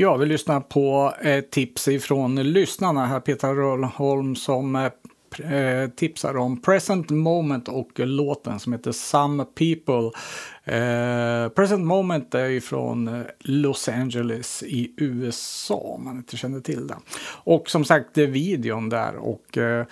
Ja, 0.00 0.16
vi 0.16 0.26
lyssnar 0.26 0.60
på 0.60 1.14
eh, 1.22 1.40
tips 1.40 1.88
ifrån 1.88 2.52
lyssnarna. 2.52 3.06
Här 3.06 3.20
Peter 3.20 3.54
Röllholm 3.54 4.36
som 4.36 4.76
eh, 4.76 5.52
eh, 5.54 5.90
tipsar 5.90 6.36
om 6.36 6.62
Present 6.62 7.10
Moment 7.10 7.68
och 7.68 7.90
låten 7.96 8.60
som 8.60 8.72
heter 8.72 8.92
Some 8.92 9.44
People. 9.44 10.10
Eh, 10.64 11.48
Present 11.48 11.84
Moment 11.84 12.34
är 12.34 12.46
ju 12.46 12.60
från 12.60 13.24
Los 13.40 13.88
Angeles 13.88 14.62
i 14.62 14.94
USA 14.96 15.74
om 15.74 16.04
man 16.04 16.16
inte 16.16 16.36
känner 16.36 16.60
till 16.60 16.86
det. 16.86 16.96
Och 17.44 17.70
som 17.70 17.84
sagt, 17.84 18.06
det 18.14 18.22
är 18.22 18.26
videon 18.26 18.88
där 18.88 19.16
och 19.16 19.58
eh, 19.58 19.86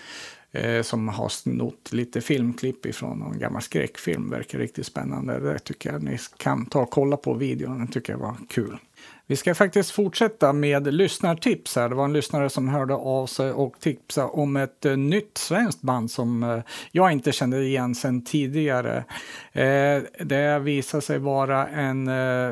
eh, 0.52 0.82
som 0.82 1.08
har 1.08 1.28
snott 1.28 1.92
lite 1.92 2.20
filmklipp 2.20 2.86
ifrån 2.86 3.18
någon 3.18 3.38
gammal 3.38 3.62
skräckfilm. 3.62 4.30
Verkar 4.30 4.58
riktigt 4.58 4.86
spännande. 4.86 5.40
Det 5.40 5.58
tycker 5.58 5.92
jag 5.92 6.02
ni 6.02 6.18
kan 6.36 6.66
ta 6.66 6.80
och 6.80 6.90
kolla 6.90 7.16
på 7.16 7.34
videon. 7.34 7.78
Den 7.78 7.88
tycker 7.88 8.12
jag 8.12 8.20
var 8.20 8.36
kul. 8.48 8.78
Vi 9.28 9.36
ska 9.36 9.54
faktiskt 9.54 9.90
fortsätta 9.90 10.52
med 10.52 10.94
lyssnartips 10.94 11.76
här. 11.76 11.88
Det 11.88 11.94
var 11.94 12.04
en 12.04 12.12
lyssnare 12.12 12.50
som 12.50 12.68
hörde 12.68 12.94
av 12.94 13.26
sig 13.26 13.52
och 13.52 13.80
tipsade 13.80 14.28
om 14.28 14.56
ett 14.56 14.84
eh, 14.84 14.96
nytt 14.96 15.38
svenskt 15.38 15.82
band 15.82 16.10
som 16.10 16.42
eh, 16.42 16.58
jag 16.92 17.12
inte 17.12 17.32
kände 17.32 17.62
igen 17.62 17.94
sen 17.94 18.24
tidigare. 18.24 19.04
Eh, 19.52 20.02
det 20.24 20.58
visar 20.58 21.00
sig 21.00 21.18
vara 21.18 21.66
en 21.66 22.10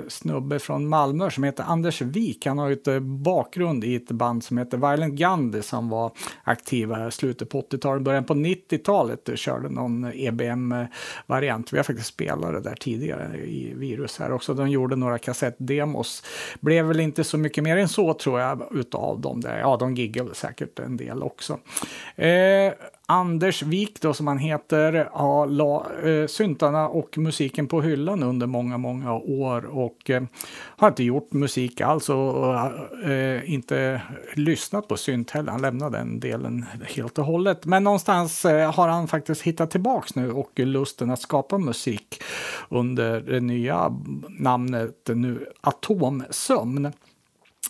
snubbe 0.08 0.58
från 0.58 0.88
Malmö 0.88 1.30
som 1.30 1.44
heter 1.44 1.64
Anders 1.64 2.02
Wik. 2.02 2.46
Han 2.46 2.58
har 2.58 2.68
ju 2.68 2.72
ett 2.72 3.02
bakgrund 3.02 3.84
i 3.84 3.94
ett 3.94 4.10
band 4.10 4.44
som 4.44 4.58
heter 4.58 4.78
Violent 4.78 5.14
Gandhi 5.14 5.62
som 5.62 5.88
var 5.88 6.12
aktiva 6.42 7.08
i 7.08 7.10
slutet 7.10 7.48
på 7.48 7.60
80-talet, 7.60 8.02
början 8.02 8.24
på 8.24 8.34
90-talet. 8.34 9.30
Körde 9.34 9.68
någon 9.68 10.12
EBM-variant. 10.14 11.72
Vi 11.72 11.76
har 11.76 11.84
faktiskt 11.84 12.08
spelat 12.08 12.52
det 12.52 12.60
där 12.60 12.76
tidigare 12.80 13.36
i 13.36 13.74
Virus 13.76 14.18
här 14.18 14.32
också. 14.32 14.54
De 14.54 14.70
gjorde 14.70 14.96
några 14.96 15.18
kassettdemos. 15.18 16.22
Blev 16.64 16.84
väl 16.84 17.00
inte 17.00 17.24
så 17.24 17.38
mycket 17.38 17.64
mer 17.64 17.76
än 17.76 17.88
så 17.88 18.14
tror 18.14 18.40
jag 18.40 18.66
utav 18.70 19.20
dem 19.20 19.40
där. 19.40 19.58
Ja, 19.58 19.76
de 19.76 19.94
giggade 19.94 20.34
säkert 20.34 20.78
en 20.78 20.96
del 20.96 21.22
också. 21.22 21.58
Eh, 22.16 22.72
Anders 23.06 23.62
Wik 23.62 24.00
då 24.00 24.14
som 24.14 24.26
han 24.26 24.38
heter 24.38 25.08
har 25.12 25.46
la 25.46 25.86
eh, 26.04 26.26
syntarna 26.26 26.88
och 26.88 27.18
musiken 27.18 27.66
på 27.66 27.82
hyllan 27.82 28.22
under 28.22 28.46
många, 28.46 28.78
många 28.78 29.14
år 29.14 29.64
och 29.64 30.10
eh, 30.10 30.22
har 30.76 30.88
inte 30.88 31.04
gjort 31.04 31.32
musik 31.32 31.80
alls 31.80 32.08
och 32.08 32.54
eh, 33.10 33.52
inte 33.52 34.02
lyssnat 34.34 34.88
på 34.88 34.96
synt 34.96 35.30
heller. 35.30 35.52
Han 35.52 35.62
lämnade 35.62 35.98
den 35.98 36.20
delen 36.20 36.66
helt 36.82 37.18
och 37.18 37.24
hållet. 37.24 37.64
Men 37.64 37.84
någonstans 37.84 38.44
eh, 38.44 38.72
har 38.72 38.88
han 38.88 39.08
faktiskt 39.08 39.42
hittat 39.42 39.70
tillbaks 39.70 40.14
nu 40.14 40.32
och 40.32 40.50
lusten 40.54 41.10
att 41.10 41.20
skapa 41.20 41.58
musik 41.58 42.22
under 42.68 43.20
det 43.20 43.40
nya 43.40 43.92
namnet 44.28 45.10
nu 45.14 45.46
Atomsömn. 45.60 46.92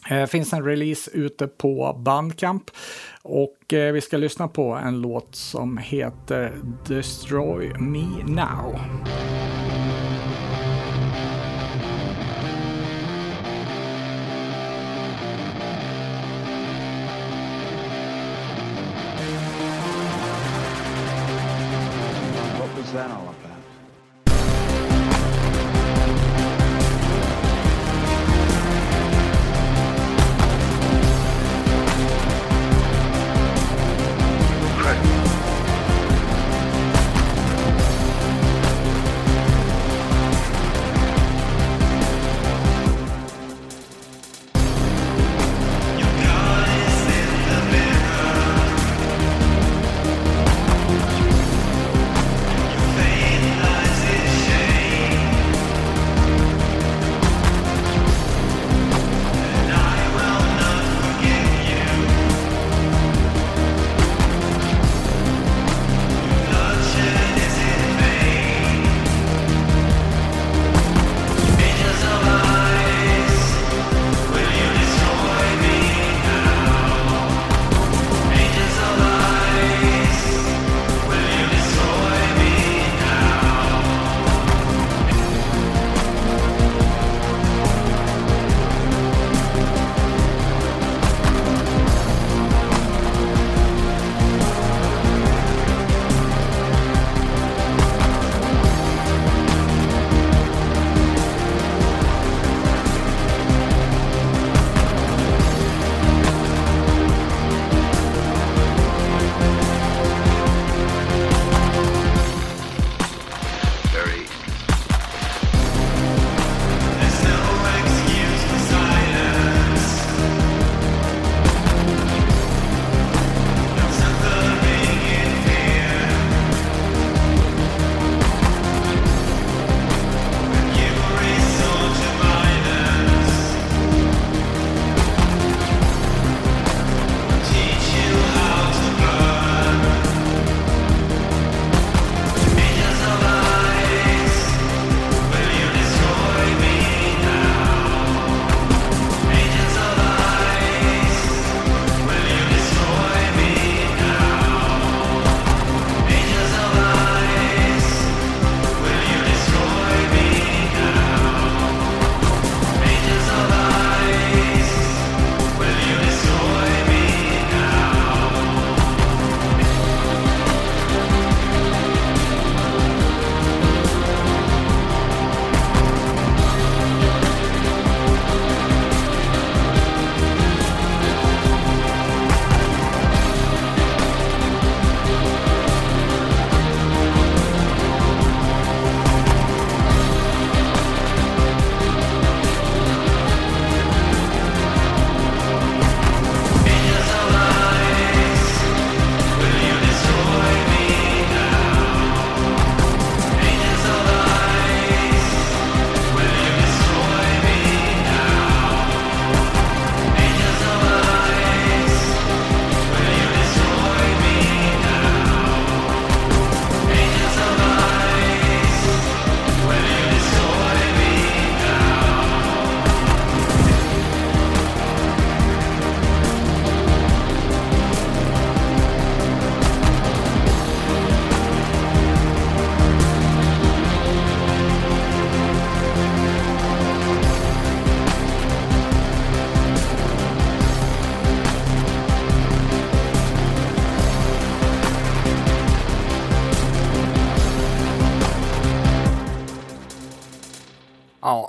Det 0.08 0.26
finns 0.26 0.52
en 0.52 0.64
release 0.64 1.10
ute 1.10 1.46
på 1.46 2.00
Bandcamp 2.04 2.70
och 3.22 3.72
eh, 3.72 3.92
vi 3.92 4.00
ska 4.00 4.16
lyssna 4.16 4.48
på 4.48 4.72
en 4.74 5.00
låt 5.00 5.34
som 5.34 5.78
heter 5.78 6.52
Destroy 6.88 7.72
Me 7.78 8.06
Now. 8.26 8.80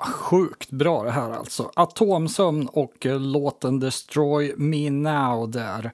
Sjukt 0.02 0.72
bra 0.72 1.04
det 1.04 1.12
här 1.12 1.32
alltså. 1.32 1.72
Atomsömn 1.76 2.68
och 2.68 3.06
eh, 3.06 3.20
låten 3.20 3.80
Destroy 3.80 4.54
Me 4.58 4.90
Now 4.90 5.52
där. 5.52 5.92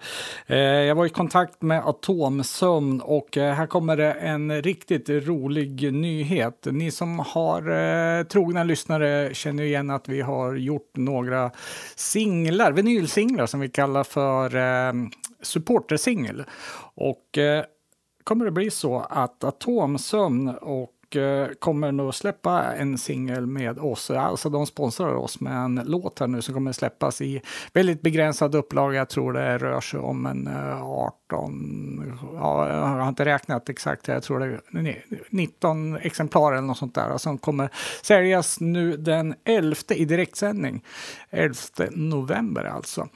Eh, 0.47 0.57
jag 0.57 0.95
var 0.95 1.05
i 1.05 1.09
kontakt 1.09 1.61
med 1.61 1.85
Atomsömn 1.85 3.01
och 3.01 3.37
eh, 3.37 3.53
här 3.53 3.67
kommer 3.67 3.97
det 3.97 4.11
en 4.11 4.61
riktigt 4.61 5.09
rolig 5.09 5.93
nyhet. 5.93 6.67
Ni 6.71 6.91
som 6.91 7.19
har 7.19 8.23
trogna 8.23 8.63
lyssnare 8.63 9.33
känner 9.33 9.63
igen 9.63 9.89
att 9.89 10.09
vi 10.09 10.21
har 10.21 10.55
gjort 10.55 10.91
några 10.97 11.51
singlar, 11.95 12.71
vinylsinglar 12.71 13.45
som 13.45 13.59
vi 13.59 13.69
kallar 13.69 14.03
för 14.03 14.51
supportersingel. 15.41 16.43
Och 16.95 17.37
kommer 18.23 18.45
det 18.45 18.51
bli 18.51 18.71
så 18.71 18.99
att 19.09 19.43
Atomsömn 19.43 20.49
och 20.49 20.90
och 21.11 21.17
eh, 21.17 21.49
kommer 21.59 21.91
nog 21.91 22.15
släppa 22.15 22.73
en 22.73 22.97
singel 22.97 23.45
med 23.45 23.79
oss. 23.79 24.11
Alltså 24.11 24.49
de 24.49 24.67
sponsrar 24.67 25.13
oss 25.13 25.39
med 25.39 25.53
en 25.53 25.81
låt 25.85 26.19
här 26.19 26.27
nu 26.27 26.41
som 26.41 26.53
kommer 26.53 26.71
släppas 26.71 27.21
i 27.21 27.41
väldigt 27.73 28.01
begränsad 28.01 28.55
upplaga. 28.55 28.97
Jag 28.97 29.09
tror 29.09 29.33
det 29.33 29.57
rör 29.57 29.81
sig 29.81 29.99
om 29.99 30.25
en 30.25 30.47
eh, 30.47 30.83
18, 30.83 32.19
ja, 32.33 32.69
jag 32.69 32.85
har 32.85 33.09
inte 33.09 33.25
räknat 33.25 33.69
exakt, 33.69 34.07
jag 34.07 34.23
tror 34.23 34.39
det 34.39 34.45
är 34.89 35.03
19 35.29 35.95
exemplar 35.97 36.53
eller 36.53 36.67
något 36.67 36.77
sånt 36.77 36.95
där 36.95 37.17
som 37.17 37.37
kommer 37.37 37.69
säljas 38.01 38.59
nu 38.59 38.97
den 38.97 39.35
11 39.43 39.75
i 39.89 40.05
direktsändning. 40.05 40.83
11 41.29 41.55
november 41.91 42.63
alltså. 42.63 43.07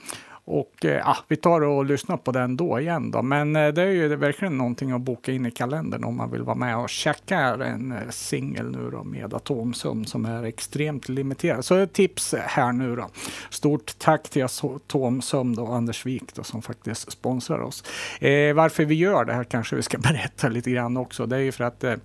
Och 0.47 0.85
eh, 0.85 0.91
ja, 0.91 1.17
vi 1.27 1.35
tar 1.35 1.61
och 1.61 1.85
lyssnar 1.85 2.17
på 2.17 2.31
den 2.31 2.57
då 2.57 2.79
igen 2.79 3.11
då. 3.11 3.21
Men 3.21 3.55
eh, 3.55 3.67
det 3.67 3.81
är 3.81 3.91
ju 3.91 4.15
verkligen 4.15 4.57
någonting 4.57 4.91
att 4.91 5.01
boka 5.01 5.31
in 5.31 5.45
i 5.45 5.51
kalendern 5.51 6.03
om 6.03 6.17
man 6.17 6.31
vill 6.31 6.41
vara 6.41 6.55
med 6.55 6.77
och 6.77 6.89
checka 6.89 7.39
en 7.39 7.91
eh, 7.91 8.09
singel 8.09 8.71
nu 8.71 8.89
då 8.91 9.03
med 9.03 9.33
Atomsömn 9.33 10.05
som 10.05 10.25
är 10.25 10.43
extremt 10.43 11.09
limiterad. 11.09 11.65
Så 11.65 11.75
ett 11.75 11.93
tips 11.93 12.35
här 12.37 12.71
nu 12.71 12.95
då. 12.95 13.09
Stort 13.49 13.99
tack 13.99 14.29
till 14.29 14.43
Atomsömn 14.43 15.59
och 15.59 15.75
Anders 15.75 16.05
Wik 16.05 16.35
då, 16.35 16.43
som 16.43 16.61
faktiskt 16.61 17.11
sponsrar 17.11 17.59
oss. 17.59 17.83
Eh, 18.19 18.53
varför 18.53 18.85
vi 18.85 18.95
gör 18.95 19.25
det 19.25 19.33
här 19.33 19.43
kanske 19.43 19.75
vi 19.75 19.81
ska 19.81 19.97
berätta 19.97 20.47
lite 20.47 20.71
grann 20.71 20.97
också. 20.97 21.25
Det 21.25 21.35
är 21.35 21.39
ju 21.39 21.51
för 21.51 21.63
att 21.63 21.83
eh, 21.83 21.95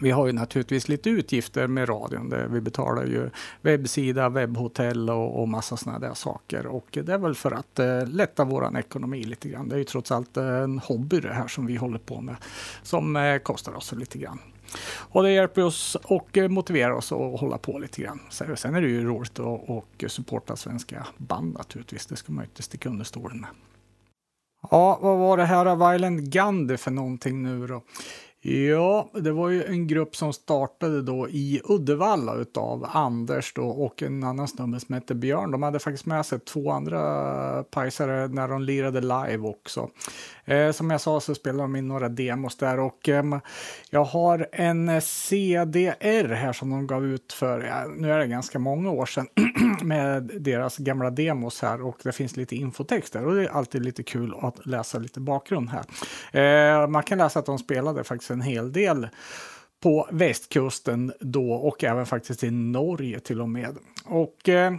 vi 0.00 0.10
har 0.10 0.26
ju 0.26 0.32
naturligtvis 0.32 0.88
lite 0.88 1.10
utgifter 1.10 1.66
med 1.66 1.88
radion. 1.88 2.34
Vi 2.50 2.60
betalar 2.60 3.04
ju 3.04 3.30
webbsida, 3.60 4.28
webbhotell 4.28 5.10
och, 5.10 5.40
och 5.40 5.48
massa 5.48 5.76
sådana 5.76 5.98
där 5.98 6.14
saker. 6.14 6.66
Och 6.66 6.86
det 6.90 7.12
är 7.12 7.18
väl 7.18 7.34
för 7.34 7.52
att 7.52 7.78
eh, 7.78 8.06
lätta 8.06 8.44
vår 8.44 8.78
ekonomi 8.78 9.24
lite 9.24 9.48
grann. 9.48 9.68
Det 9.68 9.74
är 9.74 9.78
ju 9.78 9.84
trots 9.84 10.12
allt 10.12 10.36
en 10.36 10.78
hobby 10.78 11.20
det 11.20 11.32
här 11.32 11.48
som 11.48 11.66
vi 11.66 11.76
håller 11.76 11.98
på 11.98 12.20
med. 12.20 12.36
Som 12.82 13.16
eh, 13.16 13.38
kostar 13.38 13.74
oss 13.74 13.92
lite 13.92 14.18
grann. 14.18 14.38
Och 14.96 15.22
det 15.22 15.30
hjälper 15.30 15.64
oss 15.64 15.96
och 16.02 16.38
eh, 16.38 16.48
motiverar 16.48 16.92
oss 16.92 17.12
att 17.12 17.40
hålla 17.40 17.58
på 17.58 17.78
lite 17.78 18.02
grann. 18.02 18.20
Sen 18.30 18.74
är 18.74 18.80
det 18.80 18.88
ju 18.88 19.04
roligt 19.04 19.38
att 19.38 19.68
och 19.68 20.04
supporta 20.08 20.56
svenska 20.56 21.06
band 21.16 21.54
naturligtvis. 21.54 22.06
Det 22.06 22.16
ska 22.16 22.32
man 22.32 22.44
ju 22.44 22.48
inte 22.48 22.62
sticka 22.62 22.88
under 22.88 23.04
stolen 23.04 23.40
med. 23.40 23.50
Ja, 24.70 24.98
vad 25.02 25.18
var 25.18 25.36
det 25.36 25.44
här 25.44 25.90
Violent 25.90 26.20
Gandhi 26.20 26.76
för 26.76 26.90
någonting 26.90 27.42
nu 27.42 27.66
då? 27.66 27.82
Ja, 28.46 29.10
det 29.14 29.32
var 29.32 29.48
ju 29.48 29.64
en 29.64 29.86
grupp 29.86 30.16
som 30.16 30.32
startade 30.32 31.02
då 31.02 31.28
i 31.28 31.60
Uddevalla 31.64 32.34
utav 32.34 32.86
Anders 32.92 33.52
då 33.54 33.68
och 33.68 34.02
en 34.02 34.24
annan 34.24 34.48
snubbe 34.48 34.80
som 34.80 34.94
hette 34.94 35.14
Björn. 35.14 35.50
De 35.50 35.62
hade 35.62 35.78
faktiskt 35.78 36.06
med 36.06 36.26
sig 36.26 36.40
två 36.40 36.70
andra 36.70 37.62
pajsare 37.62 38.28
när 38.28 38.48
de 38.48 38.62
lirade 38.62 39.00
live 39.00 39.38
också. 39.38 39.90
Eh, 40.44 40.72
som 40.72 40.90
jag 40.90 41.00
sa 41.00 41.20
så 41.20 41.34
spelade 41.34 41.62
de 41.62 41.76
in 41.76 41.88
några 41.88 42.08
demos 42.08 42.56
där 42.56 42.78
och 42.78 43.08
eh, 43.08 43.24
jag 43.90 44.04
har 44.04 44.48
en 44.52 45.00
CDR 45.00 46.34
här 46.34 46.52
som 46.52 46.70
de 46.70 46.86
gav 46.86 47.04
ut 47.06 47.32
för, 47.32 47.60
ja, 47.60 47.84
nu 47.96 48.12
är 48.12 48.18
det 48.18 48.26
ganska 48.26 48.58
många 48.58 48.90
år 48.90 49.06
sedan, 49.06 49.26
med 49.82 50.30
deras 50.40 50.76
gamla 50.76 51.10
demos 51.10 51.62
här 51.62 51.82
och 51.82 51.96
det 52.02 52.12
finns 52.12 52.36
lite 52.36 52.56
infotext 52.56 53.12
där 53.12 53.26
och 53.26 53.34
det 53.34 53.44
är 53.44 53.48
alltid 53.48 53.84
lite 53.84 54.02
kul 54.02 54.34
att 54.40 54.66
läsa 54.66 54.98
lite 54.98 55.20
bakgrund 55.20 55.70
här. 55.70 55.84
Eh, 56.32 56.88
man 56.88 57.02
kan 57.02 57.18
läsa 57.18 57.38
att 57.38 57.46
de 57.46 57.58
spelade 57.58 58.04
faktiskt 58.04 58.33
en 58.34 58.42
hel 58.42 58.72
del 58.72 59.08
på 59.82 60.08
västkusten 60.10 61.12
då 61.20 61.52
och 61.52 61.84
även 61.84 62.06
faktiskt 62.06 62.44
i 62.44 62.50
Norge 62.50 63.20
till 63.20 63.40
och 63.40 63.48
med. 63.48 63.76
Och 64.04 64.48
eh, 64.48 64.72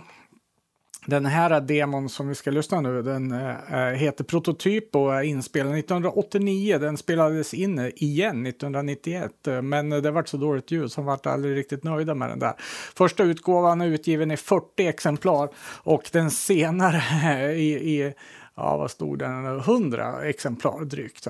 den 1.07 1.25
här 1.25 1.61
demon 1.61 2.09
som 2.09 2.27
vi 2.27 2.35
ska 2.35 2.51
lyssna 2.51 2.81
nu, 2.81 3.01
den 3.01 3.31
eh, 3.31 3.77
heter 3.77 4.23
Prototyp 4.23 4.95
och 4.95 5.15
är 5.15 5.21
inspelad 5.21 5.77
1989. 5.77 6.77
Den 6.79 6.97
spelades 6.97 7.53
in 7.53 7.79
eh, 7.79 7.89
igen 7.95 8.45
1991, 8.45 9.47
eh, 9.47 9.61
men 9.61 9.89
det 9.89 10.11
var 10.11 10.23
så 10.23 10.37
dåligt 10.37 10.71
ljud 10.71 10.91
så 10.91 11.01
de 11.01 11.05
var 11.05 11.27
aldrig 11.27 11.57
riktigt 11.57 11.83
nöjda 11.83 12.15
med 12.15 12.29
den 12.29 12.39
där. 12.39 12.53
Första 12.95 13.23
utgåvan 13.23 13.81
är 13.81 13.87
utgiven 13.87 14.31
i 14.31 14.37
40 14.37 14.87
exemplar 14.87 15.49
och 15.83 16.09
den 16.11 16.31
senare 16.31 17.53
i, 17.55 17.99
i 17.99 18.13
ja, 18.55 18.77
vad 18.77 18.91
stod 18.91 19.19
den? 19.19 19.45
100 19.45 20.25
exemplar 20.25 20.85
drygt. 20.85 21.27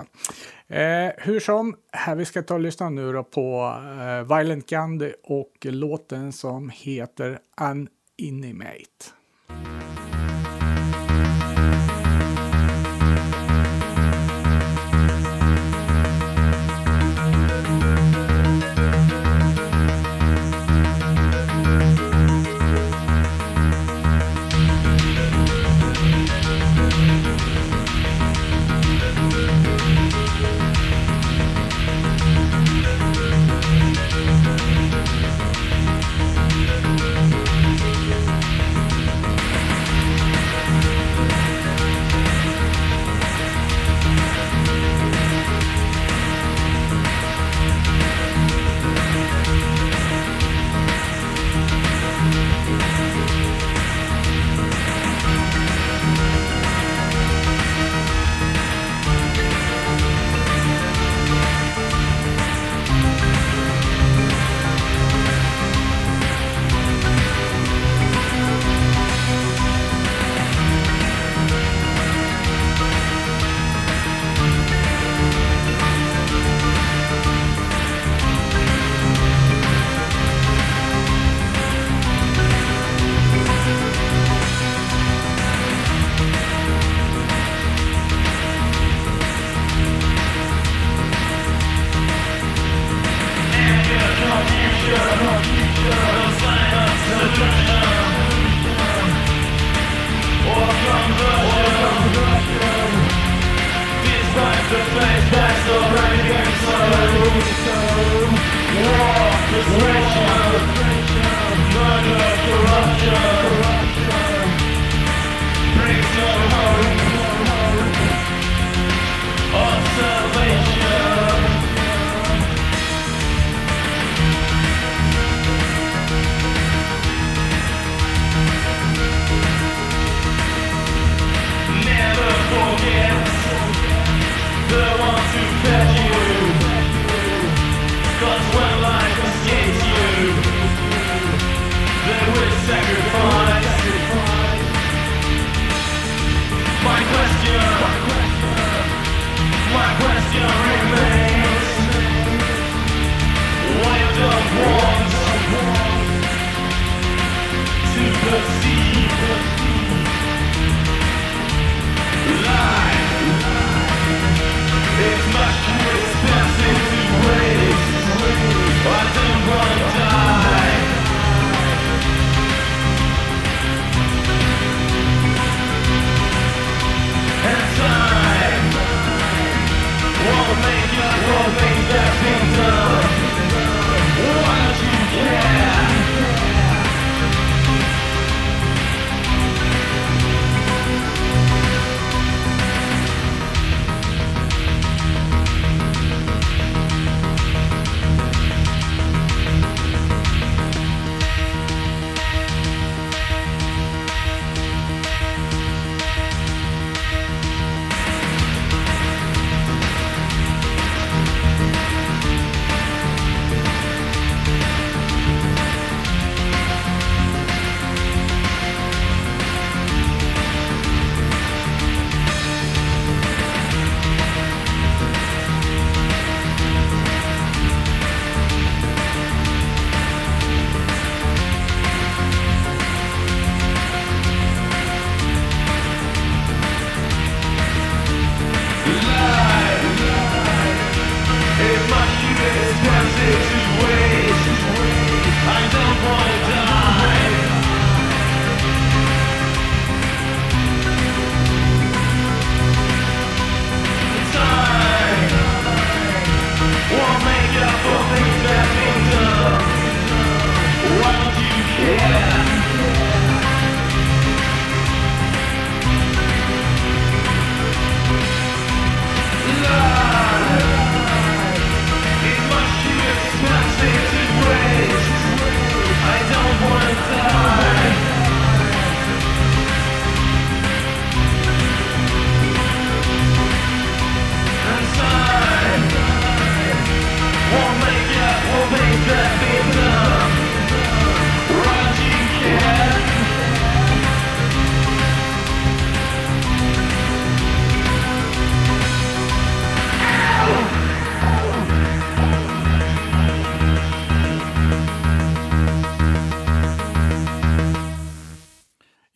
Eh, 0.68 1.10
hur 1.18 1.40
som, 1.40 1.76
här 1.92 2.16
vi 2.16 2.26
ska 2.26 2.42
ta 2.42 2.54
och 2.54 2.60
lyssna 2.60 2.90
nu 2.90 3.14
då 3.14 3.24
på 3.24 3.76
eh, 4.00 4.38
Violent 4.38 4.70
Gandhi 4.70 5.14
och 5.24 5.54
låten 5.62 6.32
som 6.32 6.70
heter 6.70 7.40
Uninimate. 7.62 9.06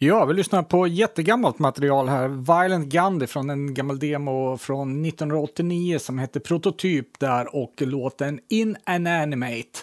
Ja, 0.10 0.26
vi 0.26 0.34
lyssnar 0.34 0.64
på 0.64 0.88
jättegammalt 0.88 1.60
material 1.60 2.10
här. 2.10 2.28
Violent 2.28 2.88
Gandhi 2.94 3.28
från 3.28 3.50
en 3.50 3.74
gammal 3.74 4.00
demo 4.00 4.58
från 4.58 5.06
1989 5.06 6.00
som 6.00 6.20
hette 6.20 6.40
Prototyp 6.40 7.20
där 7.20 7.56
och 7.56 7.74
låten 7.78 8.40
In 8.48 8.78
Animate. 8.84 9.80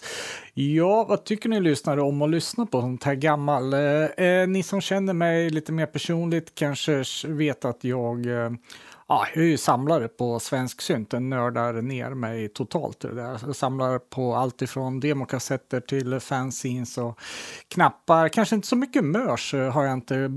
Ja, 0.54 1.04
vad 1.08 1.24
tycker 1.24 1.48
ni 1.48 1.60
lyssnare 1.60 2.02
om 2.02 2.22
att 2.22 2.30
lyssna 2.30 2.66
på 2.66 2.80
sånt 2.80 3.04
här 3.04 3.14
gammal? 3.14 3.74
Eh, 3.74 3.80
eh, 4.26 4.48
ni 4.48 4.62
som 4.62 4.80
känner 4.80 5.12
mig 5.12 5.50
lite 5.50 5.72
mer 5.72 5.86
personligt 5.86 6.54
kanske 6.54 7.04
vet 7.26 7.64
att 7.64 7.84
jag 7.84 8.26
eh, 8.26 8.50
Ja, 9.08 9.26
jag 9.34 9.44
är 9.44 9.48
ju 9.48 9.56
samlare 9.56 10.08
på 10.08 10.40
svensk 10.40 10.80
synt, 10.80 11.10
den 11.10 11.30
nördar 11.30 11.72
ner 11.72 12.10
mig 12.10 12.48
totalt 12.48 13.04
i 13.04 13.08
det 13.08 13.14
där. 13.14 13.40
Jag 13.46 13.56
samlar 13.56 13.98
på 13.98 14.34
allt 14.34 14.62
ifrån 14.62 15.00
demokassetter 15.00 15.80
till 15.80 16.20
fanzines 16.20 16.98
och 16.98 17.20
knappar. 17.68 18.28
Kanske 18.28 18.54
inte 18.54 18.68
så 18.68 18.76
mycket 18.76 19.04
mörs 19.04 19.54
eh, 19.54 19.72
har 19.72 19.84
jag 19.84 19.92
inte 19.92 20.30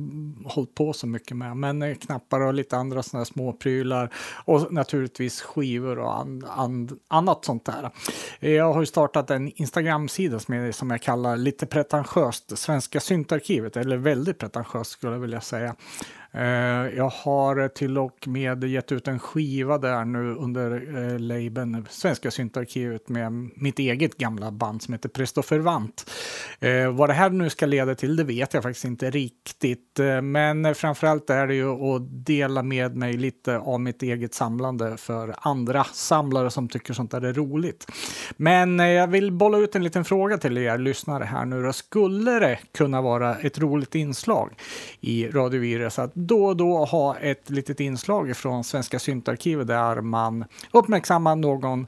hållit 0.45 0.75
på 0.75 0.93
så 0.93 1.07
mycket 1.07 1.37
med, 1.37 1.57
men 1.57 1.81
eh, 1.81 1.95
knappar 1.95 2.39
och 2.39 2.53
lite 2.53 2.77
andra 2.77 3.03
sådana 3.03 3.25
små 3.25 3.53
prylar 3.53 4.13
och 4.45 4.73
naturligtvis 4.73 5.41
skivor 5.41 5.99
och 5.99 6.19
an, 6.19 6.45
an, 6.47 6.99
annat 7.07 7.45
sånt 7.45 7.65
där. 7.65 7.91
Eh, 8.39 8.51
jag 8.51 8.73
har 8.73 8.79
ju 8.79 8.85
startat 8.85 9.31
en 9.31 9.51
Instagram-sida 9.61 10.39
som 10.39 10.73
som 10.73 10.91
jag 10.91 11.01
kallar 11.01 11.37
lite 11.37 11.65
pretentiöst 11.65 12.57
Svenska 12.57 12.99
syntarkivet, 12.99 13.77
eller 13.77 13.97
väldigt 13.97 14.37
pretentiöst 14.37 14.91
skulle 14.91 15.13
jag 15.13 15.19
vilja 15.19 15.41
säga. 15.41 15.75
Eh, 16.31 16.41
jag 16.97 17.09
har 17.09 17.67
till 17.67 17.97
och 17.97 18.27
med 18.27 18.63
gett 18.63 18.91
ut 18.91 19.07
en 19.07 19.19
skiva 19.19 19.77
där 19.77 20.05
nu 20.05 20.35
under 20.35 20.97
eh, 20.97 21.19
labeln 21.19 21.85
Svenska 21.89 22.31
syntarkivet 22.31 23.09
med 23.09 23.31
mitt 23.55 23.79
eget 23.79 24.17
gamla 24.17 24.51
band 24.51 24.81
som 24.81 24.93
heter 24.93 25.09
Prestoffervant. 25.09 26.11
Eh, 26.59 26.91
vad 26.91 27.09
det 27.09 27.13
här 27.13 27.29
nu 27.29 27.49
ska 27.49 27.65
leda 27.65 27.95
till 27.95 28.15
det 28.15 28.23
vet 28.23 28.53
jag 28.53 28.63
faktiskt 28.63 28.85
inte 28.85 29.09
riktigt. 29.09 29.99
Eh, 29.99 30.21
men 30.21 30.75
framförallt 30.75 31.29
är 31.29 31.47
det 31.47 31.55
ju 31.55 31.69
att 31.69 32.25
dela 32.25 32.63
med 32.63 32.95
mig 32.95 33.13
lite 33.13 33.57
av 33.57 33.79
mitt 33.79 34.03
eget 34.03 34.33
samlande 34.33 34.97
för 34.97 35.35
andra 35.37 35.83
samlare 35.83 36.51
som 36.51 36.69
tycker 36.69 36.93
sånt 36.93 37.11
där 37.11 37.21
är 37.21 37.33
roligt. 37.33 37.85
Men 38.37 38.79
eh, 38.79 38.87
jag 38.87 39.07
vill 39.07 39.31
bolla 39.31 39.57
ut 39.57 39.75
en 39.75 39.83
liten 39.83 40.05
fråga 40.05 40.37
till 40.37 40.57
er 40.57 40.77
lyssnare 40.77 41.23
här 41.23 41.45
nu 41.45 41.63
då. 41.63 41.73
Skulle 41.73 42.39
det 42.39 42.59
kunna 42.77 43.01
vara 43.01 43.35
ett 43.35 43.59
roligt 43.59 43.95
inslag 43.95 44.53
i 44.99 45.27
Radio 45.27 45.61
Virus 45.61 45.99
att 45.99 46.15
då 46.27 46.45
och 46.45 46.57
då 46.57 46.85
ha 46.85 47.17
ett 47.17 47.49
litet 47.49 47.79
inslag 47.79 48.37
från 48.37 48.63
Svenska 48.63 48.99
syntarkivet 48.99 49.67
där 49.67 50.01
man 50.01 50.45
uppmärksammar 50.71 51.35
någon 51.35 51.87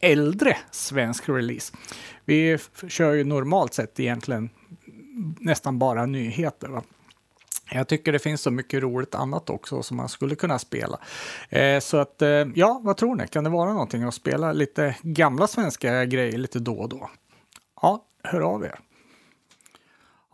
äldre 0.00 0.56
svensk 0.70 1.28
release. 1.28 1.74
Vi 2.24 2.58
kör 2.88 3.12
ju 3.12 3.24
normalt 3.24 3.74
sett 3.74 4.00
egentligen 4.00 4.50
nästan 5.40 5.78
bara 5.78 6.06
nyheter. 6.06 6.68
Va? 6.68 6.82
Jag 7.72 7.88
tycker 7.88 8.12
det 8.12 8.18
finns 8.18 8.40
så 8.40 8.50
mycket 8.50 8.82
roligt 8.82 9.14
annat 9.14 9.50
också 9.50 9.82
som 9.82 9.96
man 9.96 10.08
skulle 10.08 10.34
kunna 10.34 10.58
spela. 10.58 10.98
Eh, 11.48 11.80
så 11.80 11.96
att, 11.96 12.22
eh, 12.22 12.28
ja, 12.54 12.80
vad 12.84 12.96
tror 12.96 13.16
ni? 13.16 13.28
Kan 13.28 13.44
det 13.44 13.50
vara 13.50 13.72
någonting 13.72 14.02
att 14.02 14.14
spela 14.14 14.52
lite 14.52 14.96
gamla 15.02 15.46
svenska 15.46 16.04
grejer 16.04 16.38
lite 16.38 16.58
då 16.58 16.74
och 16.74 16.88
då? 16.88 17.10
Ja, 17.82 18.04
hör 18.22 18.40
av 18.40 18.64
er. 18.64 18.78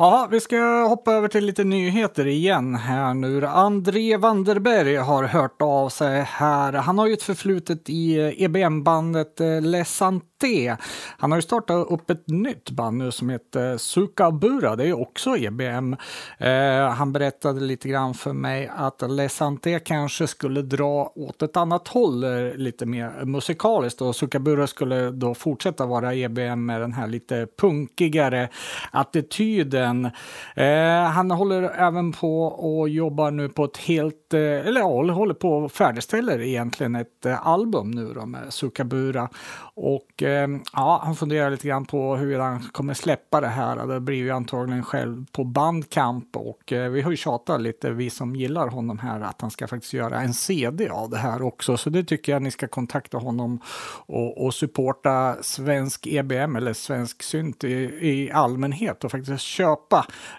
Ja, 0.03 0.29
vi 0.31 0.41
ska 0.41 0.85
hoppa 0.89 1.13
över 1.13 1.29
till 1.29 1.45
lite 1.45 1.65
nyheter 1.65 2.27
igen 2.27 2.75
här 2.75 3.15
nu. 3.15 3.47
André 3.47 4.17
Vanderberg 4.17 4.97
har 4.97 5.25
hört 5.25 5.63
av 5.63 5.89
sig 5.89 6.21
här. 6.21 6.73
Han 6.73 6.99
har 6.99 7.07
ju 7.07 7.13
ett 7.13 7.23
förflutet 7.23 7.91
i 7.91 8.35
EBM-bandet 8.45 9.41
eh, 9.41 9.61
Les 9.61 9.97
Santé. 9.97 10.77
Han 11.19 11.31
har 11.31 11.39
ju 11.39 11.43
startat 11.43 11.87
upp 11.91 12.11
ett 12.11 12.29
nytt 12.29 12.71
band 12.71 12.99
nu 12.99 13.11
som 13.11 13.29
heter 13.29 13.71
eh, 13.71 13.77
Sukabura. 13.77 14.77
Det 14.77 14.83
är 14.83 14.87
ju 14.87 14.95
också 14.95 15.37
EBM. 15.37 15.97
Eh, 16.39 16.89
han 16.89 17.13
berättade 17.13 17.61
lite 17.61 17.89
grann 17.89 18.15
för 18.15 18.33
mig 18.33 18.71
att 18.77 19.03
Les 19.11 19.35
Santé 19.35 19.79
kanske 19.79 20.27
skulle 20.27 20.63
dra 20.63 21.13
åt 21.15 21.43
ett 21.43 21.57
annat 21.57 21.89
håll 21.89 22.25
eh, 22.25 22.55
lite 22.55 22.87
mer 22.87 23.25
musikaliskt 23.25 24.01
och 24.01 24.17
Sukabura 24.17 24.67
skulle 24.67 25.11
då 25.11 25.35
fortsätta 25.35 25.87
vara 25.87 26.15
EBM 26.15 26.67
med 26.67 26.81
den 26.81 26.93
här 26.93 27.07
lite 27.07 27.47
punkigare 27.61 28.49
attityden 28.91 29.90
låten. 29.91 30.11
Eh, 30.55 31.11
han 31.11 31.31
håller 31.31 31.63
även 31.63 32.13
på 32.13 32.43
och 32.45 32.89
jobbar 32.89 33.31
nu 33.31 33.49
på 33.49 33.65
ett 33.65 33.77
helt, 33.77 34.35
eh, 34.35 34.41
eller 34.41 34.81
ja, 34.81 35.13
håller 35.13 35.35
på 35.35 35.53
och 35.53 35.73
färdigställer 35.73 36.41
egentligen 36.41 36.97
ett 36.97 37.27
eh, 37.27 37.47
album 37.47 37.91
nu 37.91 38.13
då 38.15 38.27
med 38.27 38.53
Sukabura. 38.53 39.29
Och 39.75 40.23
eh, 40.23 40.49
ja, 40.73 41.01
han 41.05 41.17
funderar 41.17 41.51
lite 41.51 41.69
grann 41.69 41.85
på 41.85 42.17
hur 42.17 42.39
han 42.39 42.63
kommer 42.73 42.95
släppa 42.95 43.41
det 43.41 43.49
här. 43.49 43.87
Det 43.87 44.01
blir 44.01 44.17
ju 44.17 44.31
antagligen 44.31 44.85
själv 44.85 45.27
på 45.33 45.45
Bandcamp 45.45 46.37
och 46.37 46.73
eh, 46.73 46.91
vi 46.91 47.03
har 47.03 47.11
ju 47.11 47.17
tjatat 47.17 47.61
lite, 47.61 47.91
vi 47.91 48.11
som 48.11 48.37
gillar 48.37 48.69
honom 48.69 48.99
här, 48.99 49.21
att 49.21 49.41
han 49.41 49.51
ska 49.51 49.67
faktiskt 49.67 49.93
göra 49.93 50.21
en 50.21 50.35
CD 50.35 50.89
av 50.89 51.11
det 51.11 51.19
här 51.19 51.43
också. 51.43 51.77
Så 51.77 51.91
det 51.91 52.05
tycker 52.05 52.33
jag 52.33 52.43
ni 52.43 52.51
ska 52.51 52.69
kontakta 52.69 53.19
honom 53.19 53.61
och, 54.07 54.45
och 54.45 54.55
supporta 54.55 55.37
svensk 55.43 56.07
EBM 56.07 56.57
eller 56.57 56.73
svensk 56.73 57.23
synt 57.23 57.65
i, 57.65 57.69
i 58.01 58.31
allmänhet 58.33 59.05
och 59.05 59.11
faktiskt 59.11 59.41
köpa 59.41 59.80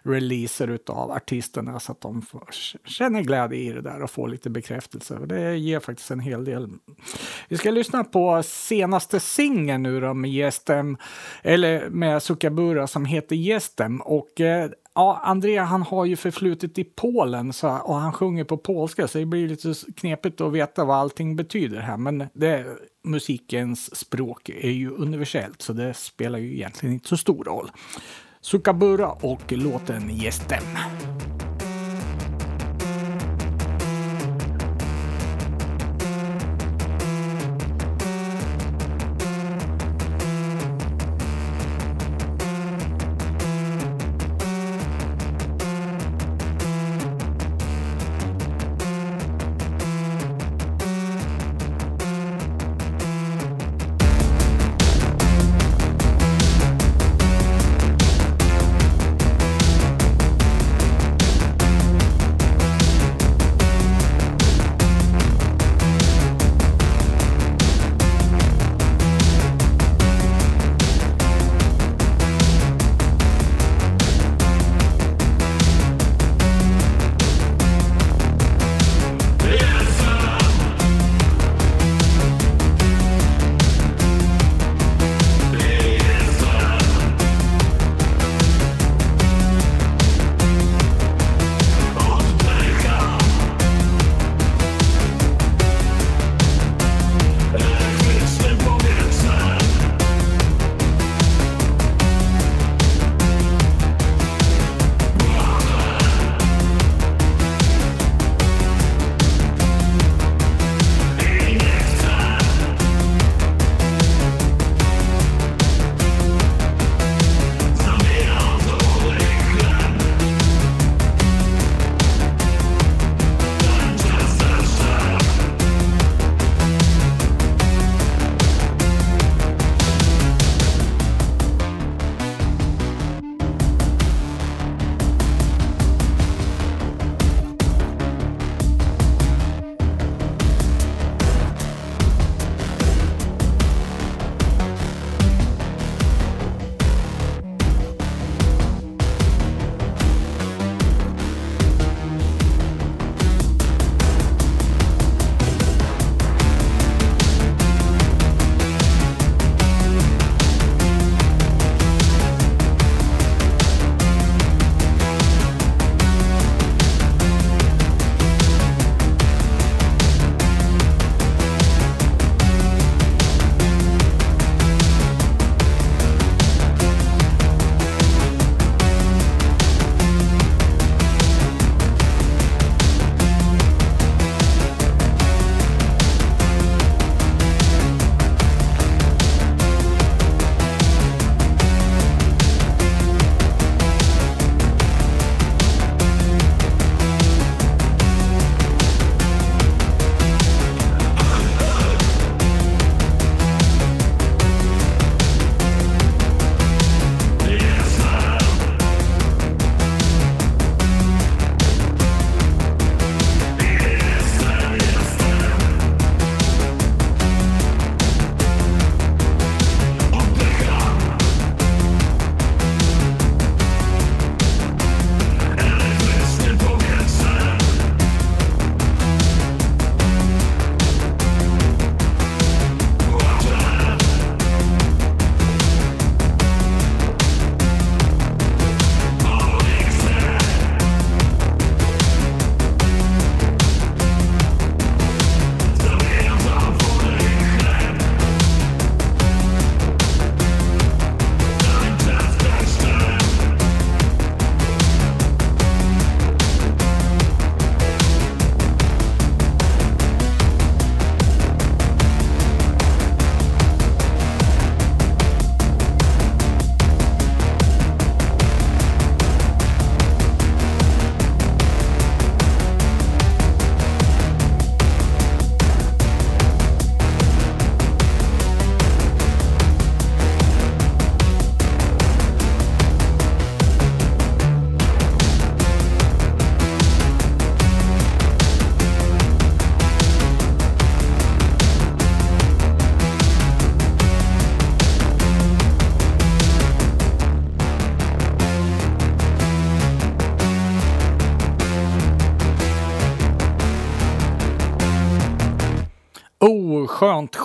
releaser 0.03 0.67
utav 0.67 1.11
artisterna 1.11 1.79
så 1.79 1.91
att 1.91 2.01
de 2.01 2.21
får, 2.21 2.49
känner 2.85 3.21
glädje 3.21 3.59
i 3.59 3.71
det 3.71 3.81
där 3.81 4.01
och 4.01 4.11
får 4.11 4.27
lite 4.29 4.49
bekräftelse. 4.49 5.19
Det 5.25 5.57
ger 5.57 5.79
faktiskt 5.79 6.11
en 6.11 6.19
hel 6.19 6.45
del. 6.45 6.69
Vi 7.49 7.57
ska 7.57 7.71
lyssna 7.71 8.03
på 8.03 8.43
senaste 8.43 9.19
singeln 9.19 9.83
nu 9.83 9.99
då 9.99 10.13
med 10.13 10.31
Gästem, 10.31 10.97
eller 11.43 11.89
med 11.89 12.23
Sukabura 12.23 12.87
som 12.87 13.05
heter 13.05 13.35
Gästem. 13.35 14.01
Och 14.01 14.41
eh, 14.41 14.69
Ja, 14.93 15.21
Andrea 15.23 15.63
han 15.63 15.81
har 15.81 16.05
ju 16.05 16.15
förflutet 16.15 16.77
i 16.77 16.83
Polen 16.83 17.53
så, 17.53 17.69
och 17.69 17.95
han 17.95 18.13
sjunger 18.13 18.43
på 18.43 18.57
polska 18.57 19.07
så 19.07 19.17
det 19.17 19.25
blir 19.25 19.47
lite 19.47 19.73
knepigt 19.95 20.41
att 20.41 20.53
veta 20.53 20.85
vad 20.85 20.97
allting 20.97 21.35
betyder 21.35 21.79
här. 21.79 21.97
Men 21.97 22.27
det, 22.33 22.65
musikens 23.03 23.95
språk 23.95 24.49
är 24.49 24.69
ju 24.69 24.89
universellt 24.91 25.61
så 25.61 25.73
det 25.73 25.93
spelar 25.93 26.39
ju 26.39 26.53
egentligen 26.53 26.93
inte 26.93 27.07
så 27.07 27.17
stor 27.17 27.43
roll. 27.43 27.71
Sukabura 28.41 29.07
och 29.07 29.51
låten 29.51 30.09
Yes 30.09 30.39
Them. 30.39 30.63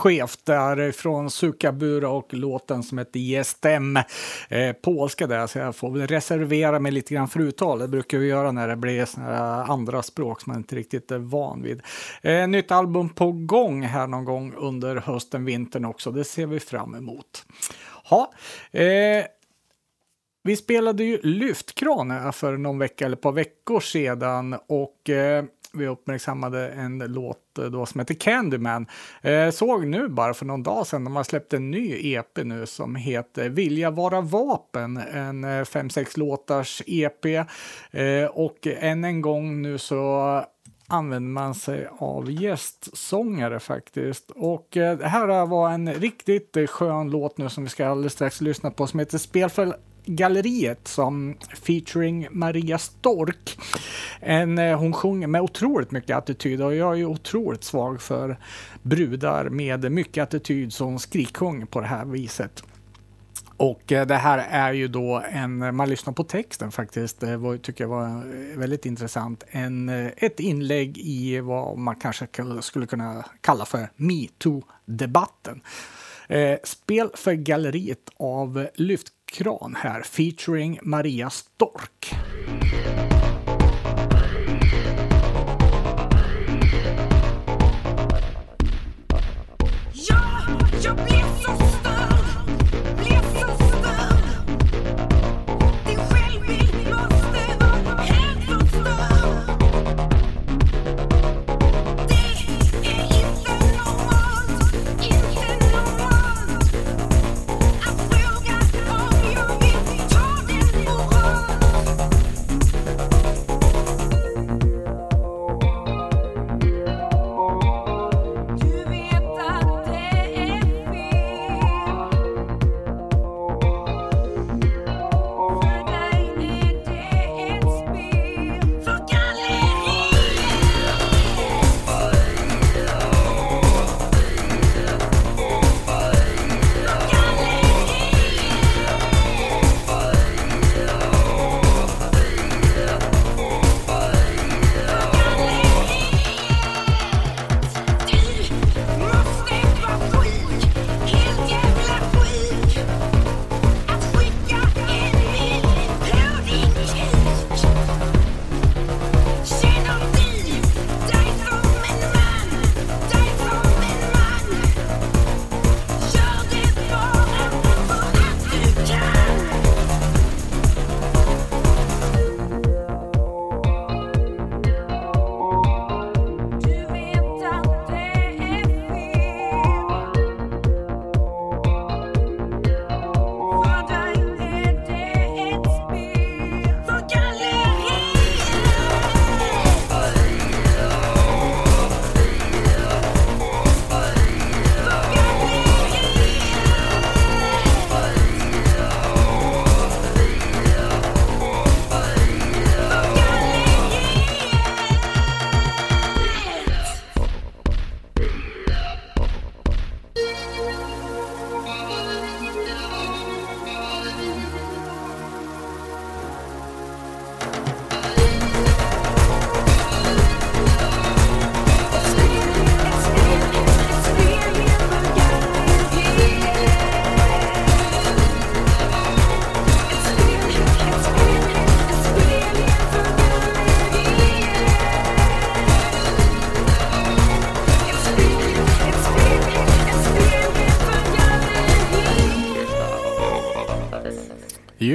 Skönt 0.07 0.17
skevt 0.17 0.47
där 0.47 0.93
från 0.93 1.31
Sukabura 1.31 2.09
och 2.09 2.35
låten 2.35 2.83
som 2.83 2.99
heter 2.99 3.21
Jestem. 3.21 3.97
Eh, 4.49 4.73
polska 4.83 5.27
där, 5.27 5.47
så 5.47 5.59
jag 5.59 5.77
får 5.77 5.91
väl 5.91 6.07
reservera 6.07 6.81
mig 6.81 6.93
lite 6.93 7.15
grann 7.15 7.29
för 7.29 7.41
uttal. 7.41 7.79
Det 7.79 7.89
brukar 7.89 8.19
vi 8.19 8.27
göra 8.27 8.53
när 8.53 8.69
det 8.69 8.77
blir 8.77 9.05
såna 9.05 9.27
här 9.27 9.73
andra 9.73 10.03
språk 10.03 10.41
som 10.41 10.53
man 10.53 10.61
inte 10.61 10.77
riktigt 10.77 11.11
är 11.11 11.19
van 11.19 11.63
vid. 11.63 11.83
Eh, 12.23 12.49
nytt 12.49 12.71
album 12.71 13.09
på 13.09 13.33
gång 13.33 13.83
här 13.83 14.07
någon 14.07 14.25
gång 14.25 14.55
under 14.57 14.97
hösten, 14.97 15.45
vintern 15.45 15.85
också. 15.85 16.11
Det 16.11 16.25
ser 16.25 16.47
vi 16.47 16.61
fram 16.61 16.95
emot. 16.95 17.47
Ha, 18.05 18.33
eh, 18.73 19.25
vi 20.43 20.57
spelade 20.57 21.05
ju 21.05 21.21
Lyftkran 21.23 22.33
för 22.33 22.57
någon 22.57 22.79
vecka 22.79 23.05
eller 23.05 23.17
ett 23.17 23.23
par 23.23 23.33
veckor 23.33 23.81
sedan 23.81 24.57
och 24.69 25.11
eh, 25.11 25.45
vi 25.73 25.87
uppmärksammade 25.87 26.69
en 26.69 26.99
låt 26.99 27.59
eh, 27.59 27.65
då 27.65 27.87
som 27.87 28.01
heter 28.01 28.15
Candyman. 28.15 28.87
Eh, 29.23 29.51
såg 29.51 29.87
nu 29.87 30.09
bara 30.09 30.35
för 30.35 30.45
någon 30.45 30.63
dag 30.63 30.87
sedan, 30.87 31.05
de 31.05 31.17
har 31.17 31.25
släppt 31.25 31.53
en 31.53 31.71
ny 31.71 32.15
EP 32.15 32.45
nu 32.45 32.67
som 32.67 32.95
heter 32.95 33.49
Vilja 33.49 33.91
vara 33.91 34.21
vapen, 34.21 34.97
en 34.97 35.45
eh, 35.45 35.65
fem 35.65 35.91
sex 35.91 36.17
låtars 36.17 36.83
EP. 36.87 37.25
Eh, 37.91 38.25
och 38.33 38.67
än 38.67 39.05
en 39.05 39.21
gång 39.21 39.63
nu 39.63 39.79
så 39.79 40.43
använder 40.89 41.31
man 41.31 41.55
sig 41.55 41.89
av 41.99 42.31
gästsångare 42.31 43.61
faktiskt. 43.61 44.31
Och 44.31 44.77
eh, 44.77 44.99
det 44.99 45.09
här 45.09 45.47
var 45.47 45.71
en 45.71 45.95
riktigt 45.95 46.57
eh, 46.57 46.67
skön 46.67 47.11
låt 47.11 47.39
nu 47.39 47.49
som 47.49 47.65
vi 47.65 47.71
ska 47.71 47.87
alldeles 47.89 48.13
strax 48.13 48.41
lyssna 48.41 48.71
på 48.71 48.87
som 48.87 49.01
heter 49.01 49.19
Spel 49.19 49.51
för 49.51 49.77
galleriet 50.07 50.89
som 50.89 51.37
featuring 51.67 52.29
Maria 52.31 52.79
Stork. 52.79 53.59
En, 54.21 54.59
eh, 54.59 54.79
hon 54.79 54.93
sjunger 54.93 55.27
med 55.27 55.41
otroligt 55.41 55.91
mycket 55.91 56.17
attityd 56.17 56.63
och 56.63 56.75
jag 56.75 56.93
är 56.93 56.97
ju 56.97 57.07
otroligt 57.07 57.65
svag 57.65 58.03
för 58.03 58.39
brudar 58.83 59.49
med 59.49 59.93
mycket 59.93 60.23
attityd 60.23 60.73
som 60.73 60.99
skriksjunger 60.99 61.67
på 61.67 61.81
det 61.81 61.87
här 61.87 62.05
viset. 62.05 62.63
Och 63.57 63.93
eh, 63.93 64.07
det 64.07 64.17
här 64.17 64.39
är 64.51 64.73
ju 64.73 64.89
då 64.89 65.23
en, 65.31 65.77
man 65.77 65.89
lyssnar 65.89 66.13
på 66.13 66.25
texten 66.25 66.73
faktiskt, 66.73 67.23
eh, 67.23 67.29
det 67.29 67.37
var, 67.37 67.57
tycker 67.57 67.85
jag 67.85 67.89
var 67.89 68.23
väldigt 68.59 68.87
intressant, 68.87 69.45
en, 69.49 69.89
ett 70.17 70.41
inlägg 70.41 70.99
i 70.99 71.41
vad 71.41 71.79
man 71.79 71.97
kanske 71.97 72.27
skulle 72.61 72.87
kunna 72.87 73.25
kalla 73.41 73.65
för 73.65 73.89
metoo-debatten. 73.97 75.61
Eh, 76.29 76.59
spel 76.65 77.11
för 77.15 77.33
galleriet 77.33 78.11
av 78.17 78.69
Lyft. 78.75 79.13
Kran 79.33 79.75
här, 79.75 80.03
featuring 80.03 80.79
Maria 80.83 81.31
Stork. 81.31 82.15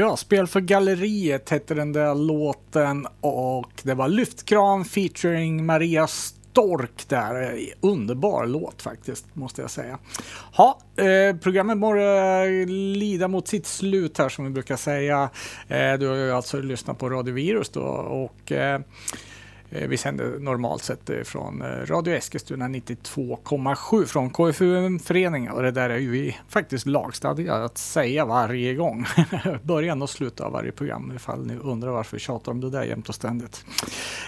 Ja, 0.02 0.18
Spel 0.18 0.47
för 0.47 0.60
galleriet 0.60 1.49
hette 1.49 1.74
den 1.74 1.93
där 1.93 2.16
låten 2.16 3.08
och 3.22 3.72
det 3.84 3.93
var 3.93 4.08
Lyftkran 4.08 4.86
featuring 4.86 5.66
Maria 5.66 6.08
Stork 6.08 7.08
där. 7.08 7.60
Underbar 7.82 8.45
låt 8.45 8.82
faktiskt, 8.82 9.26
måste 9.36 9.62
jag 9.62 9.72
säga. 9.72 9.99
Ha, 10.56 10.80
eh, 10.95 11.36
programmet 11.36 11.78
börjar 11.78 12.62
eh, 12.62 12.68
lida 12.68 13.28
mot 13.28 13.47
sitt 13.47 13.68
slut 13.68 14.18
här 14.18 14.30
som 14.30 14.45
vi 14.45 14.52
brukar 14.52 14.76
säga. 14.76 15.30
Eh, 15.68 15.93
du 15.93 16.08
har 16.08 16.16
ju 16.16 16.32
alltså 16.32 16.60
lyssnat 16.60 16.97
på 16.97 17.10
Radio 17.10 17.34
Virus 17.34 17.70
då 17.70 17.82
och 17.82 18.52
eh, 18.52 18.80
Eh, 18.80 18.82
Eh, 19.72 19.88
vi 19.88 19.98
sänder 19.98 20.40
normalt 20.40 20.84
sett 20.84 21.10
eh, 21.10 21.22
från 21.22 21.62
eh, 21.62 21.68
Radio 21.68 22.14
Eskilstuna 22.14 22.68
92,7 22.68 24.06
från 24.06 24.30
KFUM-föreningen 24.30 25.52
och 25.52 25.64
det 25.64 25.72
där 25.72 25.90
är 25.90 25.98
ju 25.98 26.12
vi 26.12 26.38
faktiskt 26.50 26.86
lagstadgade 26.86 27.66
att 27.66 27.78
säga 27.78 28.26
varje 28.26 28.74
gång. 28.74 29.06
Början 29.64 30.02
och 30.02 30.10
slutet 30.10 30.42
av 30.42 30.52
varje 30.52 30.72
program 30.72 31.14
ifall 31.16 31.46
ni 31.46 31.56
undrar 31.56 31.92
varför 31.92 32.18
vi 32.18 32.20
tjatar 32.20 32.52
om 32.52 32.62
det 32.62 32.70
där 32.70 32.84
jämt 32.84 33.10
och 33.10 33.16
ständigt. 33.16 33.66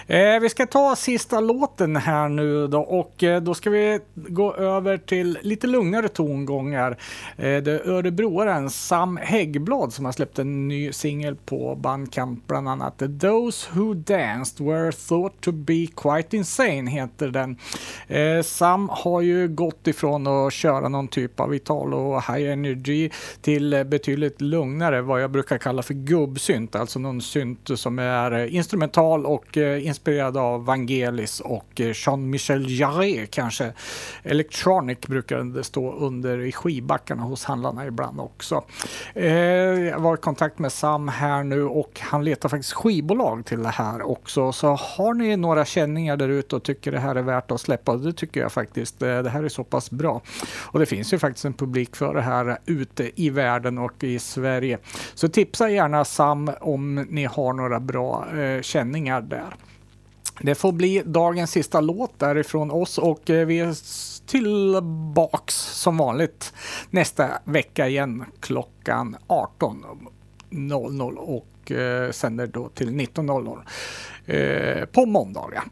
Eh, 0.08 0.40
vi 0.40 0.50
ska 0.50 0.66
ta 0.66 0.96
sista 0.96 1.40
låten 1.40 1.96
här 1.96 2.30
nu 2.30 2.68
då 2.68 2.82
och 2.82 3.24
då 3.42 3.54
ska 3.54 3.70
vi 3.70 4.00
gå 4.16 4.54
över 4.54 4.98
till 4.98 5.40
lite 5.42 5.68
lugnare 5.68 6.08
tongångar. 6.08 6.92
Eh, 7.38 7.58
det 7.58 7.72
är 7.72 7.90
örebroaren 7.90 8.70
Sam 8.70 9.18
Häggblad 9.18 9.94
som 9.94 10.06
har 10.06 10.12
släppt 10.12 10.40
en 10.40 10.68
ny 10.68 10.92
singel 10.92 11.36
på 11.36 11.76
Bandcamp 11.76 12.48
bland 12.48 12.70
annat. 12.70 13.02
Those 13.22 13.70
Who 13.74 13.94
Danced 13.94 14.66
Were 14.66 14.92
Thought 14.92 15.33
To 15.42 15.52
Be 15.52 15.88
Quite 15.96 16.38
Insane 16.38 16.92
heter 16.92 17.28
den. 17.28 17.58
Eh, 18.08 18.44
Sam 18.44 18.90
har 18.92 19.22
ju 19.22 19.48
gått 19.48 19.88
ifrån 19.88 20.28
att 20.28 20.54
köra 20.54 20.90
någon 20.90 21.08
typ 21.08 21.40
av 21.40 21.50
vital 21.50 21.94
och 21.94 22.24
high 22.24 22.52
energy 22.52 23.10
till 23.42 23.86
betydligt 23.86 24.42
lugnare 24.42 25.02
vad 25.02 25.22
jag 25.22 25.32
brukar 25.32 25.58
kalla 25.58 25.82
för 25.82 25.94
gubbsynt, 25.94 26.76
alltså 26.76 27.00
någon 27.00 27.22
synt 27.22 27.70
som 27.76 28.00
är 28.00 28.46
instrumental 28.46 29.26
och 29.26 29.58
eh, 29.58 29.88
inspirerad 29.88 30.38
av 30.38 30.66
Vangelis 30.66 31.40
och 31.40 31.82
eh, 31.82 31.92
Jean-Michel 31.94 32.66
Jarre 32.80 33.26
kanske. 33.26 33.74
Electronic 34.24 35.00
brukar 35.00 35.38
det 35.38 35.64
stå 35.64 35.92
under 35.92 36.40
i 36.40 36.52
skivbackarna 36.52 37.24
hos 37.24 37.46
handlarna 37.46 37.86
ibland 37.86 38.20
också. 38.20 38.64
Eh, 39.14 39.28
jag 39.28 40.00
var 40.00 40.14
i 40.14 40.18
kontakt 40.18 40.60
med 40.60 40.72
Sam 40.72 41.08
här 41.08 41.44
nu 41.44 41.64
och 41.64 42.00
han 42.00 42.26
letar 42.26 42.50
faktiskt 42.50 42.74
skivbolag 42.74 43.46
till 43.46 43.64
det 43.64 43.70
här 43.70 44.02
också. 44.02 44.52
Så 44.52 44.68
har 44.68 45.14
ni 45.14 45.23
några 45.24 45.66
känningar 45.66 46.18
där 46.18 46.30
ute 46.30 46.56
och 46.56 46.64
tycker 46.64 46.92
det 46.92 47.00
här 47.00 47.16
är 47.16 47.22
värt 47.22 47.52
att 47.52 47.62
släppa, 47.62 47.96
det 47.96 48.14
tycker 48.14 48.42
jag 48.42 48.52
faktiskt. 48.52 49.02
Eh, 49.02 49.24
det 49.24 49.30
här 49.30 49.44
är 49.44 49.50
så 49.50 49.64
pass 49.64 49.92
bra. 49.92 50.22
Och 50.56 50.80
det 50.80 50.86
finns 50.86 51.14
ju 51.14 51.20
faktiskt 51.20 51.46
en 51.46 51.54
publik 51.54 51.96
för 51.96 52.14
det 52.14 52.22
här 52.22 52.58
ute 52.66 53.22
i 53.22 53.30
världen 53.30 53.78
och 53.78 54.04
i 54.04 54.20
Sverige. 54.20 54.78
Så 55.14 55.28
tipsa 55.28 55.70
gärna 55.70 56.06
Sam 56.06 56.52
om 56.62 56.96
ni 56.96 57.26
har 57.26 57.54
några 57.54 57.80
bra 57.80 58.40
eh, 58.40 58.62
känningar 58.62 59.22
där. 59.22 59.56
Det 60.42 60.56
får 60.56 60.72
bli 60.72 61.02
dagens 61.06 61.52
sista 61.52 61.82
låt 61.82 62.20
därifrån 62.20 62.72
oss 62.72 62.98
och 62.98 63.30
eh, 63.30 63.46
vi 63.46 63.60
är 63.60 63.76
tillbaks 64.28 65.56
som 65.56 65.98
vanligt 65.98 66.54
nästa 66.90 67.30
vecka 67.44 67.88
igen 67.88 68.26
klockan 68.40 69.16
18.00 69.28 71.42
och 71.64 71.72
eh, 71.72 72.12
sänder 72.12 72.48
då 72.48 72.70
till 72.70 72.90
19.00 72.90 73.60
eh, 74.26 74.86
på 74.86 75.06
måndagar. 75.06 75.64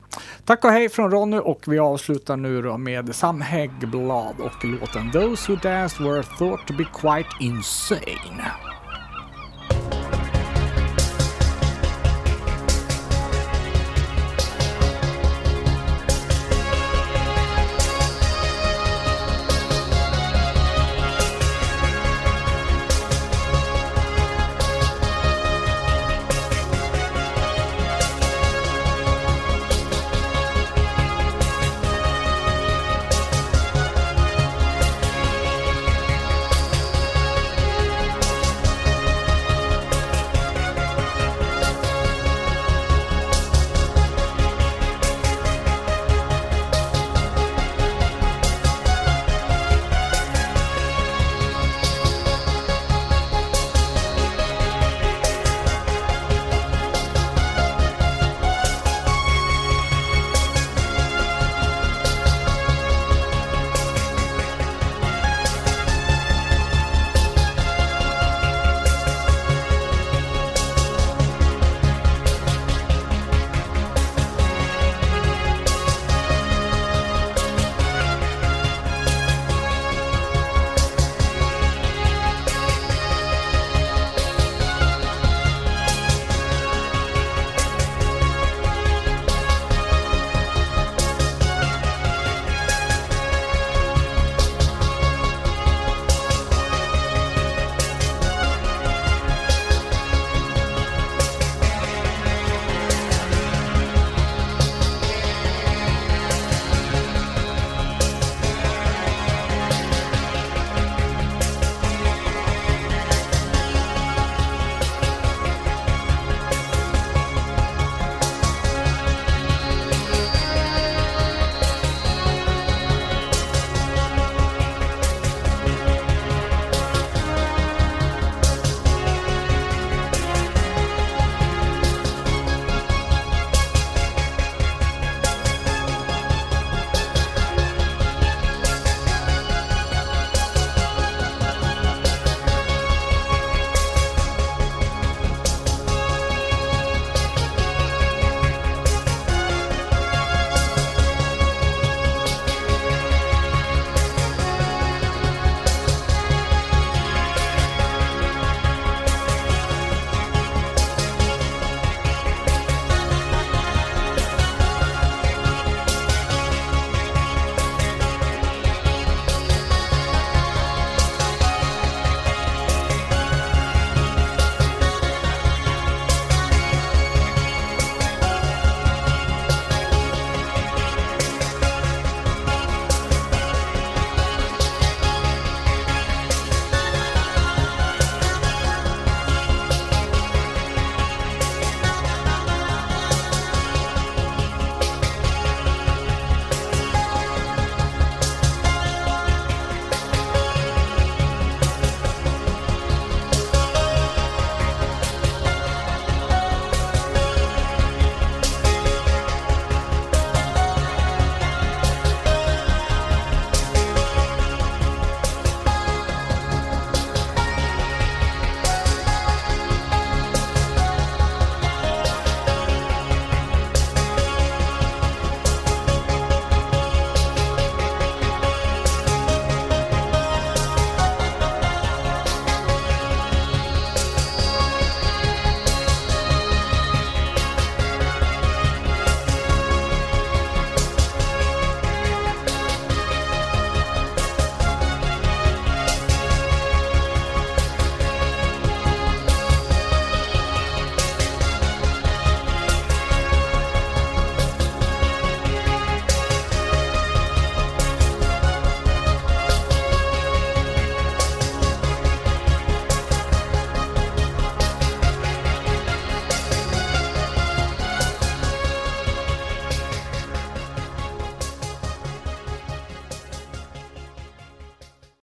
Tack 0.46 0.66
och 0.66 0.72
hej 0.72 0.90
från 0.90 1.12
Ronny 1.12 1.38
och 1.38 1.64
vi 1.68 1.80
avslutar 1.80 2.38
nu 2.38 2.62
då 2.62 2.78
med 2.78 3.16
Sam 3.16 3.42
Häggblad 3.42 4.36
och 4.40 4.66
låten 4.66 5.12
Those 5.12 5.52
Who 5.52 5.60
Danced 5.64 6.06
Were 6.06 6.24
Thought 6.24 6.68
To 6.68 6.74
Be 6.74 6.86
Quite 6.94 7.30
Insane. 7.40 8.71